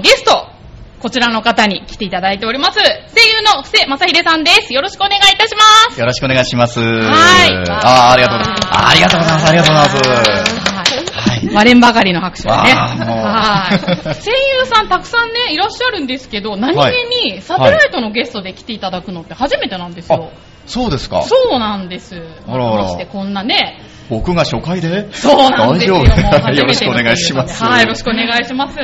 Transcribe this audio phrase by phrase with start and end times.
[0.00, 0.48] のゲスト、
[1.00, 2.78] こちらの方に来ていただいております。
[2.78, 2.84] 声
[3.28, 4.72] 優の布施正秀さんです。
[4.72, 6.00] よろしくお願いいたします。
[6.00, 6.80] よろしくお願いします。
[6.80, 6.86] は
[7.46, 8.70] いあーありがとうございます。
[8.72, 9.48] ありがとうございます。
[9.48, 11.10] ありがとうございます。
[11.12, 11.54] はい。
[11.54, 12.72] 割れんばかりの拍手をね。
[12.72, 13.78] はい。
[13.78, 16.78] 声優さんたくさんね、いらっしゃるんですけど、何気
[17.32, 20.30] にサテライトのゲストで来ていただくのって初めてなんですよ。
[20.66, 21.22] そうですか。
[21.22, 22.16] そうなんです。
[22.46, 25.12] あらあらましてこんなね、僕が初回で？
[25.12, 25.96] そうなんですよ。
[25.96, 26.04] よ
[26.66, 27.64] ろしくお願いします。
[27.64, 28.76] はい、よろしくお願いします。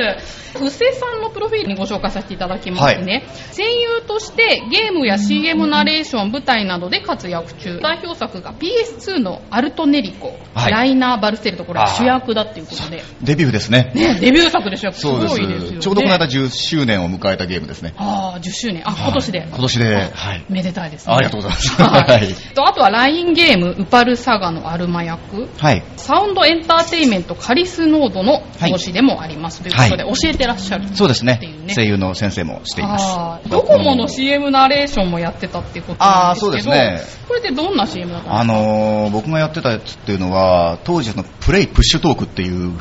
[0.57, 3.25] 布施さんのプロフィールにご紹介させていただきますね。
[3.55, 7.79] 声優としてゲームや CM ナレーション、舞台などで活躍中。
[7.79, 13.03] 代表作が PS2 のアルトネリコ、はいライナー・バルセルト、これは主役だっていうことで。
[13.21, 13.91] デビューですね。
[13.95, 15.79] ね、デビュー作で主役すごいですよね。
[15.79, 17.93] ちょうどこの間10周年を迎えたゲームですね。
[17.97, 18.83] ああ、10周年。
[18.85, 19.47] あ、今年で。
[19.47, 20.45] 今年で、はい。
[20.49, 21.13] めでたいですね。
[21.13, 21.81] ありがとうございます。
[21.81, 22.33] ははいい。
[22.53, 25.47] とあとは LINE ゲーム、ウパルサガのアルマ役。
[25.57, 25.83] はい。
[25.97, 30.87] サウンドエンターテインメントカリスノードの講師でもありますということで、は教えてらっしゃる。
[30.95, 31.39] そうですね
[31.75, 33.05] 声優の先生もしています。
[33.07, 38.53] あードコモの CM ナレーションもやってたっていうことなんですけど、あーそうですねこれってどんな CM だったんあですか？
[38.53, 42.71] のー僕がやってたやつっていうのは、当時のプレイプッシュトークっていう、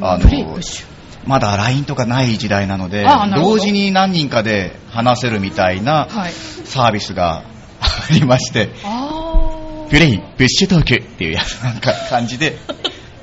[0.00, 0.86] あのプレイプッシュ。
[1.26, 6.32] まだ LINE とかない時代なので同時に何人かで話せるみたいなはい。
[6.32, 7.44] サービスが
[7.80, 12.56] ありまして、あプレイプッシュトークっていうやつなんか感じで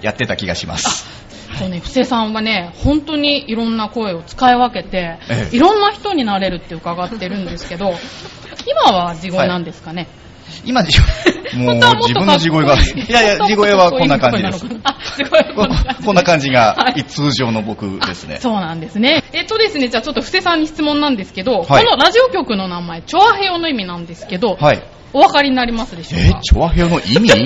[0.02, 1.08] やってた気がします。
[1.60, 1.64] ー。
[1.64, 7.94] そうね、布施さんはね、本当にいろんな声を使い分けて、ええいろんな人になれるって伺ってるんですけど、
[8.68, 10.08] 今は地声なんですかね、
[10.66, 11.04] 今、地声、
[11.66, 14.66] もう自分の地声が、いいいやいや、 地声はこんな感じです。
[16.06, 16.50] こんな感じ。
[16.50, 18.38] がはい通常の僕ですね。
[18.40, 19.24] そうなんですね。
[19.34, 24.82] えっとですね、じゃあちょっと布施さんに質問なんですけど、はいこのラジオ局の名前、チョアヘヨの意味なんですけど、はい。
[25.12, 27.44] お分かりになりますでしょうえか、チョアヘヨの意味？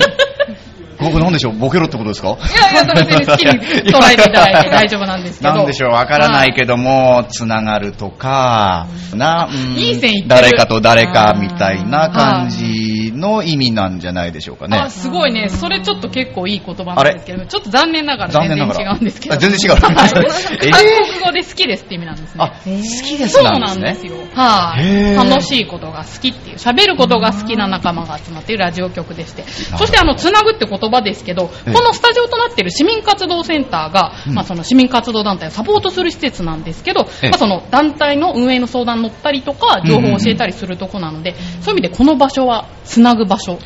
[0.98, 1.58] 僕なんでしょう？
[1.58, 2.28] ボケろってことですか？
[2.28, 2.32] い
[2.74, 5.54] やいや、別に好きに捉えていただいて大丈夫なんですけど。
[5.54, 5.90] なんでしょう？
[5.90, 10.28] わからないけども、つながるとか、な、うんいい線いってる。
[10.28, 14.76] 誰かと誰かみたいな感じの意味なんじゃないでしょうかね。
[14.76, 15.48] あ、すごいね。
[15.48, 18.92] それちょっと結構いい言葉なんですけど、ちょっと残念ながら全然残念ながら。
[18.92, 19.34] 違うんですけど。
[19.34, 19.80] あ全然違う。
[19.80, 19.90] はい。
[20.70, 22.44] 韓え国語で好きですって意味なんですね。
[22.44, 23.84] あ、好きですそうなんですね。
[23.84, 24.06] なんです。
[24.06, 24.14] よ。
[24.34, 31.72] はい、楽しいことが好きっていう、喋ることが好きな仲間が集まっているラジオ局でして、そしてあの、つなぐって言葉ですけど、ええ。
[31.72, 34.34] このスタジオとなっている市民活動センターが、うん。
[34.34, 37.30] まあその市民活動団体をサポートする施設なんですけど、ええ。
[37.30, 43.58] まあその団体の運営の相談乗ったりとか、情報を教えたりするとこなので、そういう意味でこの場所はつなぐ場所。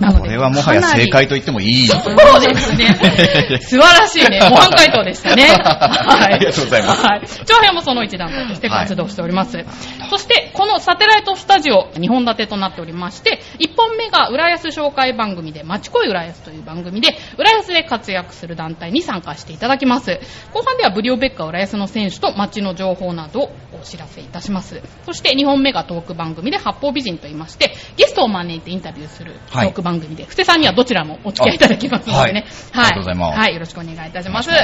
[0.00, 1.86] なので、これはもはや正解と言ってもいい。
[1.86, 2.86] そうですね。
[3.60, 4.40] 素晴らしいね。
[4.50, 5.44] 模範解答でしたね。
[5.58, 6.34] はい。
[6.34, 7.20] ありがとうございますはい。
[7.46, 9.64] 長編もその一団体として活動しております。
[10.10, 20.20] そして、このサテライトスタジオ、2本立てとなっておりまして、1本目が浦安紹介番組で、町恋浦安という番組で、浦安で活躍する団体に参加していただきます。
[20.52, 24.82] 後半ではブリオベッカ浦安の選手と街の情報などをお知らせいたします。
[25.06, 32.46] そして2本目がトーク番組で八方美人と言いまして、ゲストを招いてインタビューするトはいーク番組で、布施さんにはどちらもお付き合いいただきますのでね。
[32.74, 34.48] あはいありがとうございますはい、よろしくお願いいたします。
[34.48, 34.54] と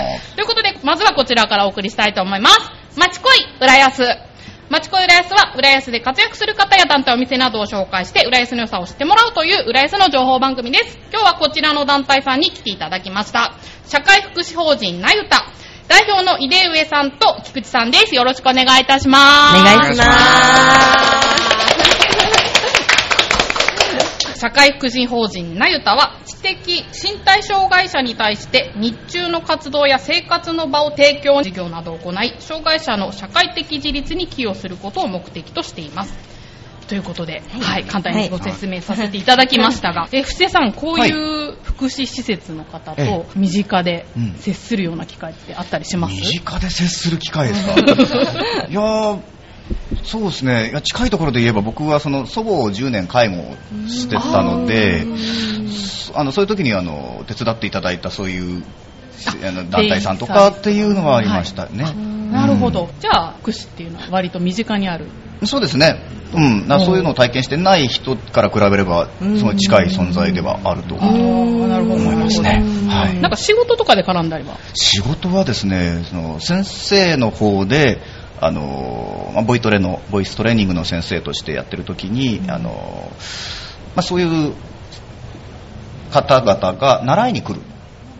[0.40, 2.70] いうことで、まずはこちらからお送りしたいと思います。
[2.96, 4.04] 町恋浦安。
[4.70, 10.98] 町恋浦安は、浦安で活躍する方や団体お店などを紹介して、浦安の良さを知ってもらうという浦安の情報番組です。
[11.12, 13.54] 今日はこちらの団体さんに来ていただきました。
[13.86, 15.46] 社会福祉法人なゆた。
[15.88, 18.14] 代表の井出上さんと菊池さんです。
[18.14, 19.60] よろしくお願いいたします。
[19.60, 20.04] お願いしま
[21.50, 21.53] す。
[24.44, 36.14] 社会福祉法人なゆたは知的身体障害者に対して日中の活動や生活の場を提供事業などを行い障害者の社会的自立に寄与することを目的としています。
[36.88, 44.34] ということで、はい、簡単にご説明させていただきましたが、え、布施さん、こういう福祉施設の方えと身近でうん。
[44.34, 47.72] 接するような機会ってあったりします、身近で接する機会ですか？
[48.68, 49.33] いやー
[50.04, 50.70] そうですね。
[50.70, 53.56] いや近いところで言えば僕はその祖母を10年介護
[53.88, 55.06] してたので
[56.14, 58.64] あのそういう時にあの手伝っていただいたそういう
[59.46, 61.84] あの団体さんとかっていうのはありましたね、
[62.30, 62.90] なるほど。
[63.00, 65.06] じゃあ、福祉っていうのは割と身近にある。
[65.44, 66.00] そうですね、
[66.32, 71.96] うん、なそういうのを体験してない人から比べればすごい近い存在ではあるとあーなるほど。
[71.96, 73.20] 思いますね、はい。
[73.20, 74.56] なんか仕事とかで絡んだりは？
[74.74, 78.00] 仕事はですねその先生の方で
[78.40, 83.10] あの、まあ、ボイトレのボイストレーニングの先生としてやってる時に、あの
[83.94, 84.52] まあ、そういう
[86.10, 87.60] 方々が習いに来る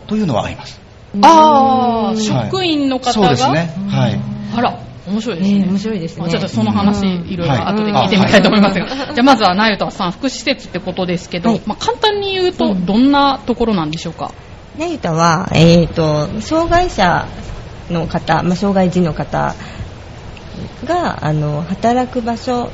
[0.07, 0.81] というのはあります。
[1.23, 3.75] ああ、はい職員の方が、そうですね。
[3.89, 4.21] はい。
[4.57, 5.59] あら、面白いですね。
[5.59, 6.25] ね面白いですね。
[6.27, 7.29] あちょっとその話、うん。
[7.29, 7.75] いろいろはい。
[7.75, 8.87] 後で聞いてみたいと思いますが。
[8.89, 11.63] じゃあまずは、なゆたさん、福祉施設ってことですけど、はい。
[11.67, 12.87] まあ、簡単に言うと、うん。
[12.87, 14.33] どんなところなんでしょうか？
[14.77, 17.29] ねゆたは、えー、と障害者
[17.91, 19.55] の方、まあ、障害児の方
[20.85, 22.71] があの働く場所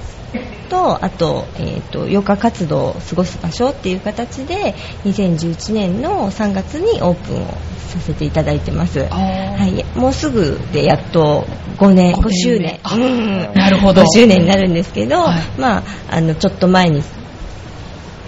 [0.68, 4.74] とあと,、えー、と余暇活動を過ごす場所っていう形で
[5.04, 7.46] 2011年の3月にオープンを
[7.88, 11.44] させていただいてます、はい、もうすぐでやっと
[11.78, 12.14] 5年。
[12.14, 12.78] 5周年。
[12.82, 13.52] あうん。
[13.54, 14.02] なるほど。
[14.02, 15.42] 5周年になるんですけど、はい。
[15.58, 17.02] まあ、あのちょっと前に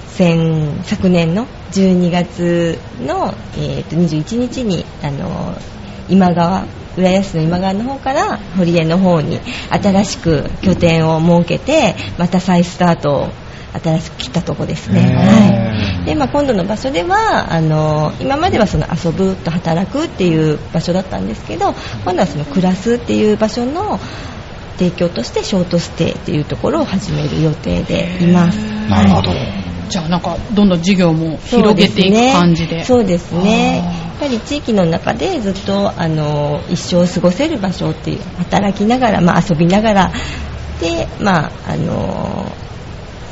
[0.08, 5.54] 先昨年の12月の、えーと21日にあの
[6.12, 6.67] 今川
[6.99, 13.29] 浦安市の今川の方から堀江の方に新しく拠点を設けてまた再スタートを
[13.82, 16.05] 新しく来たとこですね、はい。
[16.05, 21.73] でまあ、今度の場所ではあの今まではその遊ぶと働くっていう場所だったんですけど
[22.05, 23.99] 今度はその暮らすっていう場所の
[24.76, 28.59] 提供としてショートステイっていうところを始める予定でいます。
[28.91, 29.32] なるほど。
[29.88, 32.85] じゃあなんかどんどん事業も広げていく感じで。
[32.85, 40.13] そうですねぱり地域の中でずっとあの一生過ごせる場所っていう働きながら、まあ、遊びながら
[40.81, 42.47] で、まあ、あの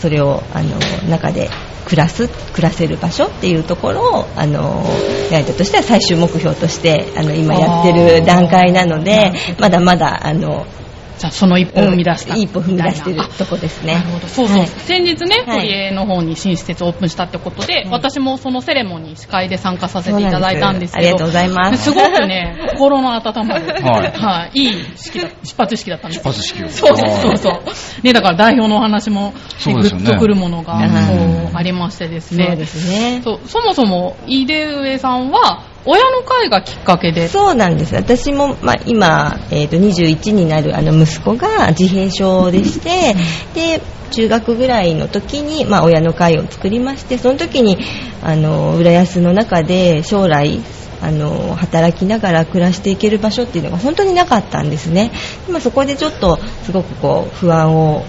[0.01, 0.79] それをあの
[1.09, 1.49] 中で
[1.85, 4.85] 暮らす暮らせる場所っていうところをあの
[5.31, 10.67] ライトとしては最終目標としてあの今やってる段階なのでまだまだあの
[11.20, 12.34] じゃあその一歩を踏み出した。
[12.34, 13.93] うん一歩踏み出してるとこですね。
[13.93, 14.26] なるほど。
[14.26, 14.69] そうそう、はい。
[14.69, 21.08] 先日ねはい堀江の方に新施設オープンしたってことで、私もそのセレモニー司会で参加させていただいたんですけど。
[21.08, 21.84] ありがとうございます。
[21.84, 23.67] すごくね 心の温まる。
[23.67, 24.12] はい。
[24.17, 26.69] はい、いい式だ出発式だったんです出発式を。
[26.70, 28.02] そうですそうそう。
[28.02, 30.11] ねだから代表のお話も、ね、グそうですよね。
[30.11, 30.78] ッとくるものが、
[31.52, 32.46] ありましてですね。
[32.46, 33.20] そうですね。
[33.22, 37.29] そうそもそも井出上さんは親の会がきっかけで。
[37.29, 37.94] そうなんです。
[37.94, 43.15] 私も、まあ、今、えー、と21になるあの息子が自閉症でして
[43.55, 43.81] で
[44.11, 47.79] 中学ぐらいの時に、まあ、親の会を作りましてその時に
[48.23, 50.61] あの浦安の中で将来
[51.00, 55.12] あの働きながら暮らしていける場所っていうのが本当になかったんですね、
[55.49, 58.05] まあ、そこでちょっとすごくこう不安を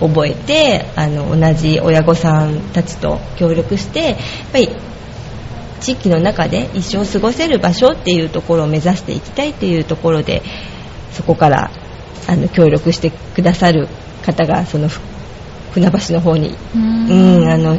[0.00, 4.16] 覚えてあの同じ親御さんたちと協力してやっ
[4.52, 4.68] ぱり
[5.78, 10.42] 地域の中で一生過ごせる場所っていうところを目指していきたいっていうところで
[11.12, 11.70] そこから
[12.26, 13.88] あの協力してくださる
[14.24, 15.00] 方がそのふ
[15.72, 17.78] 船橋の方に、うん、あの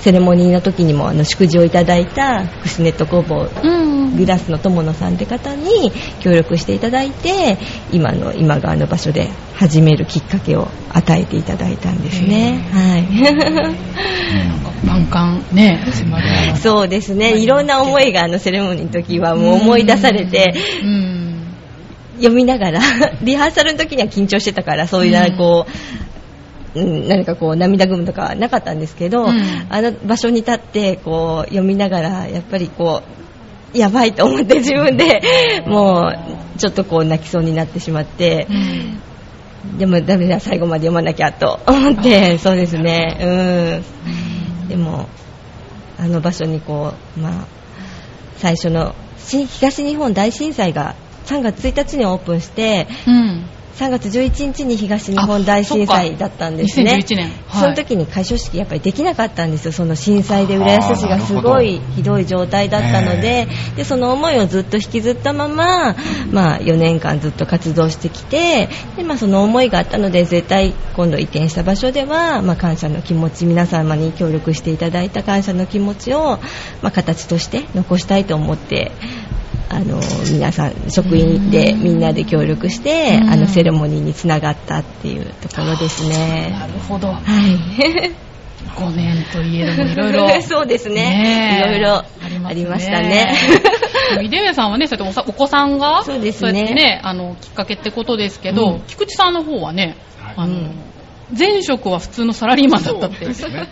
[0.00, 4.16] セレモニーの時にもあの祝辞をいただいた福祉ネット工房うん。
[4.16, 7.58] グラスの友野さんって方に協力していただいて
[7.92, 12.58] 今の今川の場所で始めるきっかけを与えていただいたんですね。
[12.72, 14.86] はい。
[14.86, 15.84] 万感ね
[16.56, 17.36] そうですね。
[17.36, 21.18] いろんな思いがあのセレモニーの時はもう思い出されて、うん。
[22.18, 22.80] 読みながら、
[23.22, 26.17] リハーサルの時には緊張してたから、そういうこう、
[26.74, 29.66] うん、何かこう涙ぐむとかはなかったんですけど、うん。
[29.70, 33.02] あの場所に立ってこう読みながら、やっぱりこ
[33.74, 35.20] う、やばいと思って自分で
[35.66, 36.08] も
[36.56, 38.46] うちょっとこう泣きそうになってしまって、
[39.78, 43.82] でもダメだ最後まで読まなきゃと思ってそうですね。
[44.64, 44.68] うん。
[44.68, 45.08] でも
[45.98, 47.46] あの場所にこうまあ
[48.36, 50.94] 最初の新東日本大震災が
[51.26, 53.46] 3月1日にオープンしてうん
[53.78, 56.96] 3月11日に東日本大震災だったんですね。
[56.96, 57.30] 2011年。
[57.46, 57.62] はい。
[57.62, 59.72] その時に開所式やっぱりできなかったんですよ。
[59.72, 65.94] その震災で浦安市がすごいひどい状態だったのででその思いをずっと引きずったまま、
[66.32, 76.38] まあ、4年間ずっと活動してきてで、まあ、その思いがあったので絶対今度移転した場所では、まあ、感謝の気持ち皆様に協力していただいた感謝の気持ちを、
[76.82, 78.90] まあ、形として残したいと思って
[79.70, 83.30] あの皆さん職員でみんなで協力してうん。
[83.30, 86.50] あのセレモニーにつながったっていうところですね。
[86.50, 87.08] なるほど。
[87.08, 88.28] はい。
[88.78, 90.28] 5年といえどもいろいろ。
[90.42, 91.62] そうですね。
[91.64, 93.34] いろいろありましたね。
[94.22, 96.62] 井出上さんはね、そうやってお子さんが、そうですね。
[96.62, 98.80] ね、あの、きっかけってことですけど、うん。
[98.86, 99.96] 菊池さんの方はね、
[100.36, 100.70] あの、うん
[101.36, 103.26] 前職は普通のサラリーマンだったって、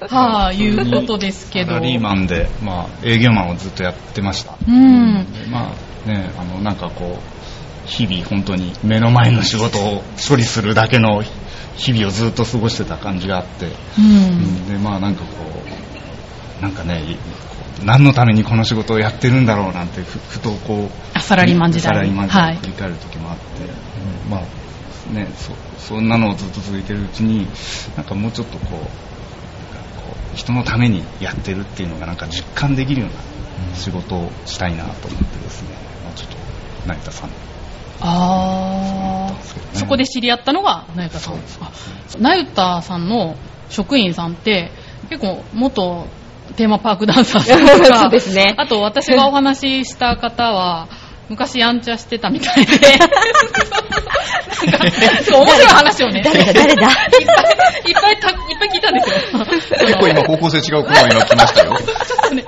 [0.09, 1.73] はい、いうことですけど。
[1.73, 4.57] サラリーマンで、まあ、営業マンをずっとやってました。
[4.67, 5.33] うん。
[5.33, 11.23] でまあね、あの、なんかこう、日々本当に目の前の仕事を処理するだけの
[11.77, 13.71] 日々をずっと過ごしてた感じがあって、う。
[13.99, 15.29] うんんで、まあなんかこ
[16.59, 17.17] う、なんかね、
[17.85, 24.66] 何のためにこの仕事をやってるんだろうなんてふ、ふとこう、あサラリーマン時代サラリーマン時はい代振り返る時もあって、うんまあ
[25.13, 25.53] ね、そ
[25.95, 27.47] そんなのをずっと続いてるうちに、
[27.97, 28.91] なんかもうちょっとこう、なんか
[30.01, 35.69] こう人のためにやってるっていうのがなんか実感できるような仕事をしたいなと思ってですね、
[36.05, 36.37] まあ、ちょっと
[36.89, 37.31] 成田さん。
[38.01, 39.43] あー。
[39.43, 39.81] そうですね。
[39.81, 41.35] そこで知り合ったのが、なゆたさん。
[41.35, 41.41] あ
[42.19, 43.37] なゆたさんの
[43.71, 44.71] 職員さんって、
[45.09, 46.07] 結構元
[46.57, 48.55] テーマパークダンサーさんとか そうですね。
[48.57, 50.89] あと私がお話しした方は、
[51.29, 54.87] 昔やんちゃしてたみたいで、なんか、
[55.25, 56.89] そう面白い話をね、誰だ誰だ？
[56.89, 57.41] いっぱ
[57.89, 59.17] い、いっぱいた、いっぱい聞いたんですよ。
[59.87, 61.77] 結構今方向性違う子が今来ましたよ。
[61.77, 61.87] ちょ
[62.27, 62.45] っとね、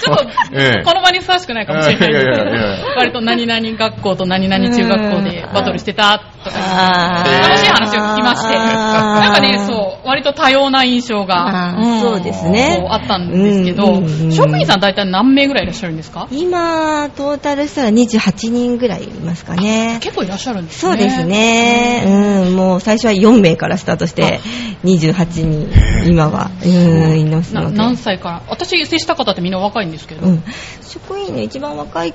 [0.00, 0.84] ちょっと、ええ。
[0.84, 2.12] この場にふさわしくないかもしれない。
[2.12, 12.84] ですけど、割と何々学校と何々中学校でバトルしてたとか、楽しい話を聞きまして、なんかね、そう、割と多様な印象が、あーそうですね。
[12.88, 13.84] あったんですけど。
[13.84, 16.28] うんうんう、ん職員さん大体何名ぐらいいらっしゃるんですか？
[16.30, 18.19] 今、トータルしたら28
[18.50, 19.98] 人ぐらいいますかね。
[20.00, 20.80] 結構いらっしゃるんですね。
[20.80, 22.04] そうですね。
[22.06, 24.40] うん、もう最初は4名からスタートして、
[24.84, 25.70] 28人、
[26.06, 27.76] 今は、うん、いますなので。
[27.76, 30.44] 何歳から私接した方ってみんな若いんですけど、うん。
[30.82, 32.14] 職員の一番若い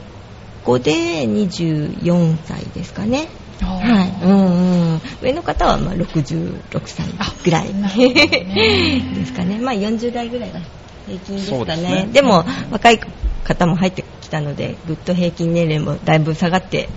[0.63, 0.93] 子で
[1.27, 3.27] 24歳ですかね。
[3.61, 4.25] はい。
[4.25, 5.01] うんうん。
[5.21, 7.05] 上の方はまあ66歳
[7.43, 7.73] ぐらい。
[7.73, 7.91] ね
[9.15, 9.59] ですかね。
[9.59, 10.59] まあ40代ぐらいが
[11.07, 11.65] 平均ですかね。
[11.65, 12.99] ですねでも、若い
[13.43, 16.89] 方も入ってきたので、ぐっと平均年齢もだいぶ下がって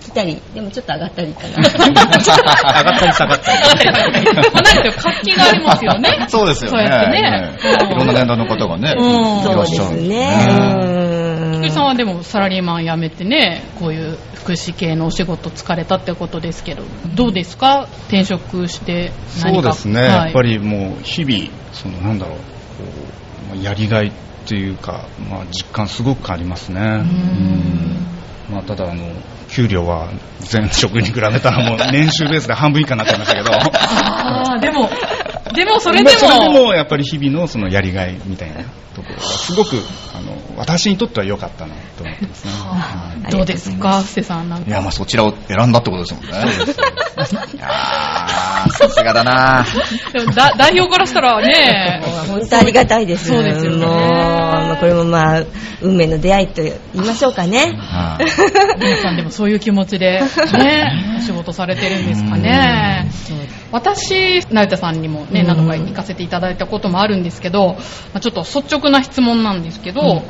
[0.00, 1.56] きたり、でもちょっと上がったりかな。
[1.56, 3.58] 上がったり下がったり。
[4.52, 6.26] まあなんか活気がありますよね。
[6.28, 6.78] そうですよね。
[6.78, 7.58] そうやってね
[7.90, 9.98] いろんな年代の方がね、うんいそうでらっしゃる。
[9.98, 10.46] すね。
[10.50, 10.96] うん
[11.56, 16.82] 菊池さんはでもサラリーマン辞めてね、こういう福祉系のお仕事疲れたってことですけど、
[17.14, 17.88] どうですか？
[18.08, 19.10] 転職して
[19.42, 19.72] 何か？
[19.72, 22.42] そうですね、はいやっぱりもう日々、そのなんだろう、こ
[23.54, 24.12] うまあやりがい
[24.46, 26.80] っていうか、まあ、実感すごくありますね。
[26.80, 28.54] うん。
[28.54, 29.02] まあ、ただあの、
[29.48, 30.08] 給料は
[30.52, 34.88] 前職に比べたらもう年収ベースで半分以下になっちゃいましたけど、ああ、でも、
[35.54, 38.62] でもそれでも、それでもやっぱり日々のそのやりがいみたいな
[38.94, 39.76] ところがすごく
[40.14, 42.52] あの私にとっては良かったなと思ってますね。
[42.52, 44.68] はいどうですか、布施さんなんか？
[44.68, 46.30] いや、まあそちらを選んだってことですもんね。
[47.54, 49.64] いやー、さすがだな
[50.34, 53.26] だ代表からしたらね、本当ありがたいです。
[53.28, 55.42] そうですよねもう、まあこれもまあ、
[55.82, 57.72] 運命の出会いと言いましょうかね。
[57.76, 58.26] はい
[58.80, 63.08] 皆さんでもそういう気持ちで、ね、お 仕事されてるんですかね。
[63.72, 67.78] 私、成田さんにもね、うん何度か行かせていただいたこともあるんですけど、ま
[68.14, 70.22] あちょっと率直な質問なんですけど、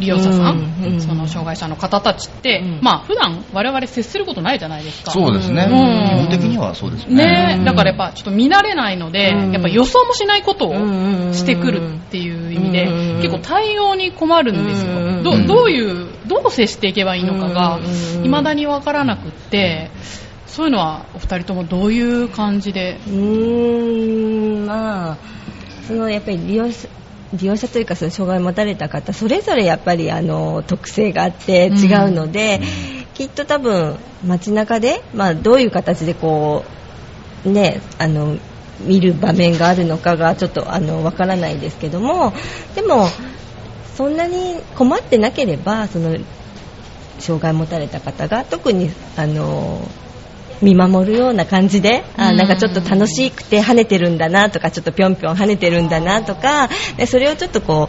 [0.00, 0.92] 利用者さん、うん。
[0.94, 1.00] うん。
[1.00, 2.78] その障害者の方たちって、うん。
[2.82, 5.10] まあ普段我々接することないじゃないですか。
[5.12, 5.68] そうですね。
[5.70, 6.28] うん。
[6.28, 7.58] 基本的にはそうですね。
[7.58, 9.52] ねだからやっぱちょっと見慣れないので、うん。
[9.52, 14.92] やっぱ予想もしないことをうんしてくるっていう意味で、うん結構対応に困るんですよ。
[14.92, 17.84] うんどどういう、どう接していけばいいのかがうん、
[18.22, 19.90] 未だにわからなくって、
[20.50, 25.16] そういうのはお二人ともどういう感じで、うーん、まあ、
[25.86, 26.88] そのやっぱり利用者、
[27.34, 32.60] 利用者というかその障害を持たれた方それぞれやっぱりあの特性があって違うので、
[33.14, 36.64] きっと多分街中で、まあ、どういう形でこ
[37.44, 38.36] うねあの
[38.80, 42.32] 見る場面があるのかがちょっとあのわからないですけども
[42.74, 43.06] でも
[43.94, 46.16] そんなに困ってなければその
[47.18, 49.86] 障害を持たれた方が特にあの
[50.62, 52.36] 見守るような感じで、あうん。
[52.36, 57.88] なんかちょっと楽しくて跳ねてるんだなとか、ちょっとぴょんぴょん跳ねてるんだなとか、でそれをちょっとこ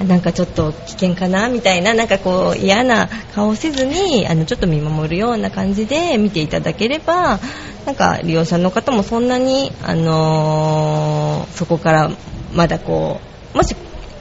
[0.00, 7.40] う、なんかちょっと危険かなみたいな、なんかこう嫌な顔をせずに、あのちょっと見守るような感じで見ていただければ、
[7.86, 12.10] なんか利用者の方もそんなに、あのーそこから
[12.52, 13.20] まだこ
[13.54, 13.74] う、もし、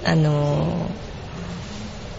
[0.06, 1.06] あのー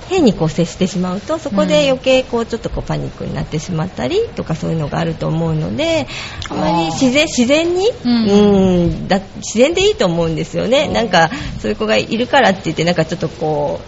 [0.09, 6.07] 変にこう接してしまうとそこで余計こうちょっとこうパニックになってしまったりとかそういうのがあると思うので
[6.49, 8.27] あまり自然自然に、うん。
[8.29, 10.89] うんだ自然でいいと思うんですよね。
[10.89, 13.81] なんかそういう子がいるからって言ってなんかちょっとこ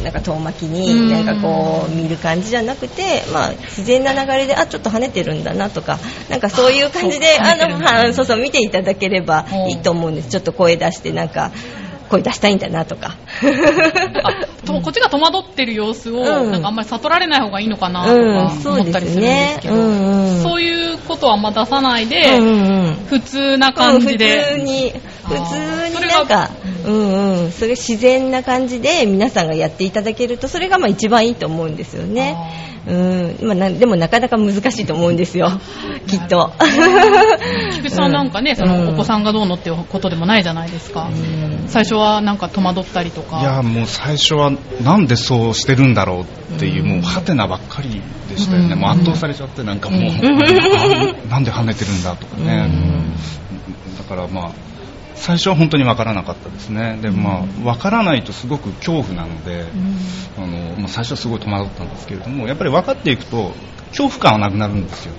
[0.00, 0.72] うなんか遠巻きうん。
[0.72, 10.28] になんかこう見る感じじゃなくて、まあ、自然な流れであちょっと跳ねてるんだなとかなんかそういう感じでああのそうそう見ていただければいいと思うんです。
[10.28, 11.50] ちょっと声出してなんか
[12.08, 13.16] 声出したいんだなとか。
[14.66, 16.50] こっちが戸惑ってる様子を、うん。
[16.50, 19.74] なんかあんまり悟られない方がいいのかなとうんか思ったりするんですけど、
[20.42, 22.38] そういうことはあんま出さないで、
[23.08, 24.42] 普通な感じで。
[24.42, 24.92] 普通に
[25.28, 26.50] 普通になんか
[26.86, 27.52] うんうん。
[27.52, 32.36] それ自然な感じで皆さんがやっていただけるとそれがまあ一番いいと思うんですよね。
[32.86, 33.36] うん。
[33.42, 35.50] まあなでもなかなか難しいと思うんですよ。
[36.06, 36.52] きっと。
[37.72, 41.10] 菊池さんなんかね、そのお子さんがどうのっていうことでもないじゃないですか。
[41.66, 43.40] 最初はなんか戸惑ったりとか。
[43.40, 44.52] いやもう最初は
[44.82, 48.78] なんでそうしてるんだろうっていう、もうハテナばっかりでしたよね、うん。
[48.78, 52.70] もう圧倒されちゃってなんかもう、うんあなんで跳ねてるんだとかね、
[53.98, 54.50] だからまあ
[55.16, 56.98] 最初は本当にわからなかったですね。
[57.00, 59.66] でまあわからないとすごく恐怖なので、
[60.36, 60.46] あの
[60.78, 63.52] まあ、最初はすごい戸惑ったんですけれどもやっぱり分かっていくと
[63.88, 65.14] 恐怖感はなくなるんですよ。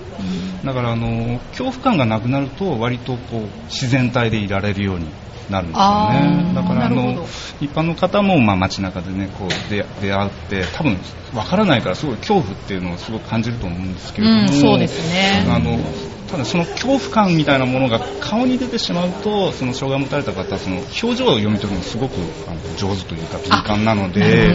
[0.63, 5.06] だからあの恐怖感がなくなると割とこう自然体でいられるように
[5.50, 7.25] なるんですよあねーだからあの
[7.62, 10.98] 一般の方もまあ街中でねこう出出会って多分
[11.36, 15.46] わからないからすごい恐怖っていうのをすごく感じると思うんですけれども、うんそうですね。
[15.50, 15.77] あの
[16.29, 22.15] ただその恐怖感みたいなものが顔に出てしまうとその障害を持たれた方はその表情を読み取るのがすごく
[22.48, 24.53] あの上手というか敏感なので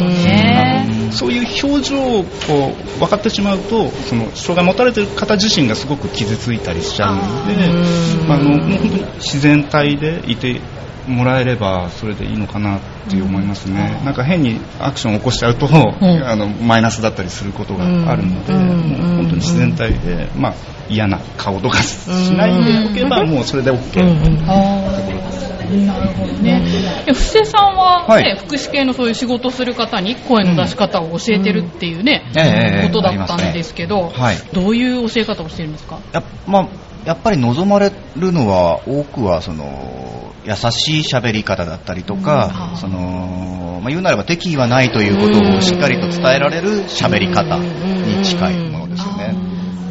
[1.12, 10.61] そういう表情をこう分かってしまうとその障害を持たれている方自身がすごく傷ついたりしちゃうのであのもう本当に自然体でいて
[11.06, 12.80] もらえればそれでいいのかなっ
[13.11, 18.66] て思いますね、なんか変にアクションを起こしちゃうと、あのマイナスだったりすることがあるので、うん。
[18.66, 20.54] もう本当に自然体で、まあ、
[20.88, 26.62] 嫌な顔とかしないでおけばもうそれで OK うんうんあーなるほどね。
[27.07, 32.38] え布施さんは、ねはい福祉系のそういう仕事する方に声の出し方を教えてるっていうね、うん。
[32.41, 34.37] ええことだったんですけど、はい。
[34.52, 35.99] どういう教え方をしてるんですか？
[36.12, 36.69] や,、まあ、
[37.05, 42.76] やっぱり望まれるのは多くはその優しい喋り方だったりとか、うん。
[42.76, 49.35] そのまあ、言うなれば敵意はないということをしっかりと伝えられる喋り方に近いものですよね。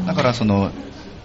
[0.08, 0.72] だからその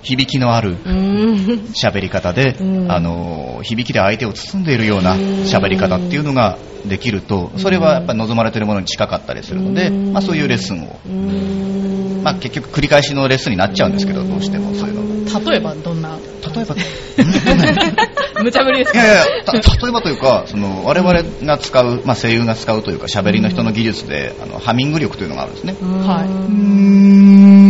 [0.03, 1.35] 響きのあるうん。
[1.75, 2.93] 喋り方で、うん。
[2.93, 10.13] あの響きで相手を包んでいるような喋り方っていうのができるとそれはやっぱり望まれているものに近かったりするので、うん。
[10.13, 12.21] まあ、そういうレッスンを、うん。
[12.23, 15.03] まあ、結局繰り返しのレッスンになっちゃうんですけどどうしてもそういうの。
[15.03, 16.17] が例えばどんな？
[16.55, 16.75] 例えば？
[18.43, 19.03] 無茶ぶりですか？
[19.05, 21.13] いやいやた例えばというかその我々
[21.45, 25.75] が使う、まあ、声優が使うというか喋りの人の技術であのハミング力というのがあるんですね。
[25.81, 27.66] はい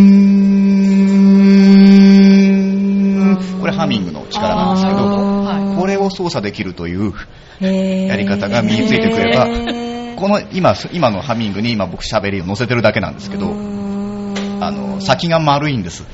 [3.67, 7.13] これハミングの力なんですけどはこれを操作できるという
[7.59, 7.73] や
[8.07, 9.47] やり方が身についてくれば
[10.17, 16.05] この今今のハミングに今僕喋りを乗せてるだけなんですけどあの先が丸いんです。
[16.05, 16.09] こ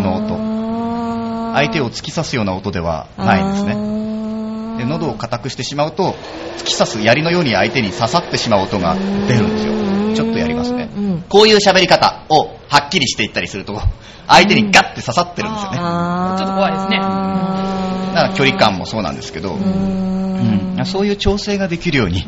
[0.00, 1.54] の音。
[1.54, 4.78] 相手を突き刺すような音ではないんですね。
[4.78, 6.14] で喉を固くしてしまうと
[6.56, 9.72] 突き刺す槍のように相手に刺さってしまう音が出るんですよ。
[10.14, 10.88] ちょっとやりますね。
[10.96, 11.24] うん。
[11.28, 13.78] こういう喋り方をはっきりしていったりすると
[14.26, 15.76] 相手にガッて刺さってるんですよね。
[15.76, 16.96] ちょっと怖いですね。
[16.96, 22.26] から距離感もそうなんですけど、うん、そういう調整ができるように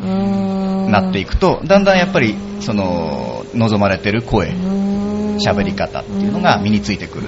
[0.90, 7.26] なっていくとだんだんやっぱりその望まれてる声喋り方っていうのが身についてくる、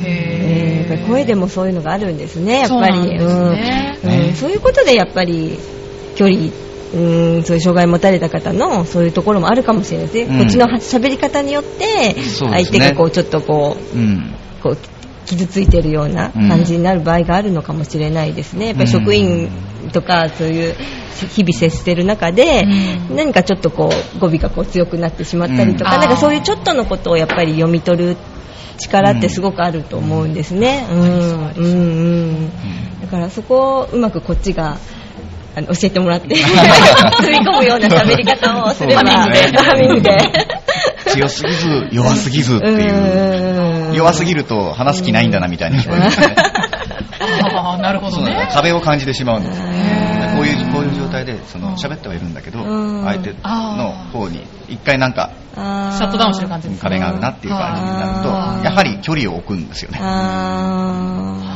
[0.00, 2.98] へえーやっぱり声でもそういうのがあるんですね、やっぱり。
[2.98, 3.98] なんですね。
[4.02, 4.10] うん。
[4.28, 4.34] うん。
[4.34, 5.58] そういうことでやっぱり
[6.16, 6.50] 距離、
[6.94, 10.34] うん、そういう障害を持たれた方のそういうところもあるかもしれないですね。
[10.34, 10.38] うん。
[10.40, 14.78] こっちの喋り方によって、相手がこうちょっとこうんう、こう、
[15.26, 18.68] 傷ついてるような感じになる場合があるのかもしれないですね。
[18.68, 19.50] やっぱり職員
[19.92, 20.74] とかそういう
[21.30, 22.62] 日々接してる中で、
[23.10, 23.16] うん。
[23.16, 26.00] 何かちょっとこう語尾がこう強くなってしまったりとか、うん。
[26.00, 28.16] なんかそういうちょっとのことをやっぱり読み取る
[28.78, 30.86] 力ってすごくあると思うんですね。
[30.90, 32.50] うん、うん、うん。
[33.00, 34.78] だからそこをうまくこっちが
[35.54, 39.46] あの教えてもらって 踏み込むような喋り方をすれば、そうで。
[39.46, 40.18] すねハミングで。
[41.06, 43.94] 強すぎず弱すぎずっていう。
[43.94, 46.34] 弱すぎると話す気ないんだなみたいな聞こえますね。
[47.54, 48.48] ああなるほどね。
[48.52, 53.04] 壁を感じてしまうんですこういうこういう状態でその喋ってはいるんだけどうん。
[53.04, 58.28] 相手の方に一回なんかあシャットダウンしてる感じ壁があるなっていう感じになると
[58.64, 59.98] やはり距離を置くんですよね。
[60.00, 61.51] あ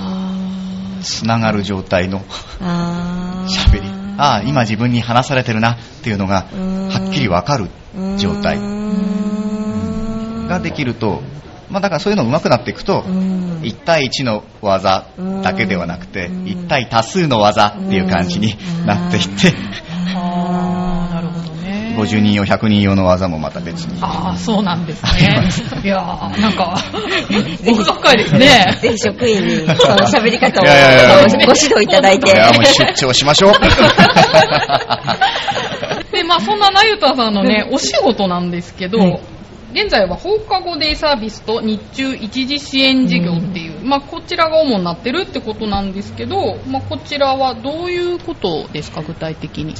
[1.06, 2.20] つながる状態の
[2.60, 3.88] 喋り。
[4.18, 6.88] ああ今自分に話されてるなっていうのがうん。
[6.88, 7.68] はっきりわかる
[8.18, 8.58] 状態。
[10.48, 11.22] ができると
[11.68, 13.60] まあだからそういうの上手くなっていくとうん。
[13.62, 15.06] 1対1の技
[15.42, 16.44] だけではなくてうん。
[16.44, 19.54] 1対多数の技っていう感じになっていって
[21.96, 23.98] 50人用100人用の技もまた別に。
[24.02, 25.10] ああそうなんですね。
[25.82, 26.76] いやーなんか
[27.66, 28.78] 奥が深いですね。
[28.80, 32.30] ぜひ職員に その喋り方をいやいやいやご指導いただいて。
[32.30, 33.52] いやもう出張しましょう。
[36.12, 39.20] でまあそんななゆたさんのねお仕事なんですけど、はい。
[39.72, 49.74] 現在は放課後デイサービスと日中一時支援事業っていう、まあ、こちらが主になってるってことなんですけど、まあ、こちらはどういうことですか具体的に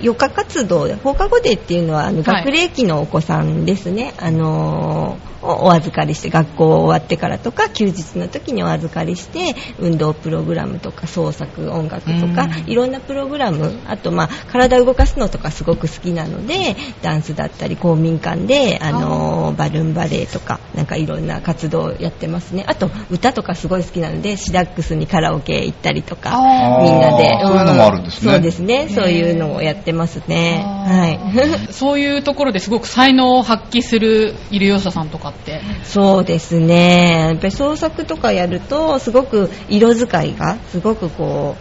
[0.00, 2.44] 余暇活動で放課後デーっていうのはあのはい。
[2.44, 22.64] 学齢期のお子さんですね、あのーをお預かりして学校終わってからとか休日の時にお預かりして運動プログラムとか創作音楽とかいろんなプログラムあとまあ体を動かすのとかすごく好きなのでダンスだったり公民館であのーバルーンバレエとかなんかいろんな活動をやってますね。
[22.68, 26.82] あと歌とかすごい好きなのでシダックスにカラオケ行ったりとかあー。
[26.82, 27.38] みんなで。
[27.42, 28.32] そういうのもあるんですね。
[28.32, 28.88] そうですね。
[28.88, 30.64] そういうのをやってますね。
[30.64, 31.18] はい。
[31.72, 35.60] そういうところですごく才能を発揮するイルヨサさんとかって。
[35.84, 37.28] そうですね。
[37.28, 41.56] やっぱり創作とかやると、すごく色使いが、すごくこ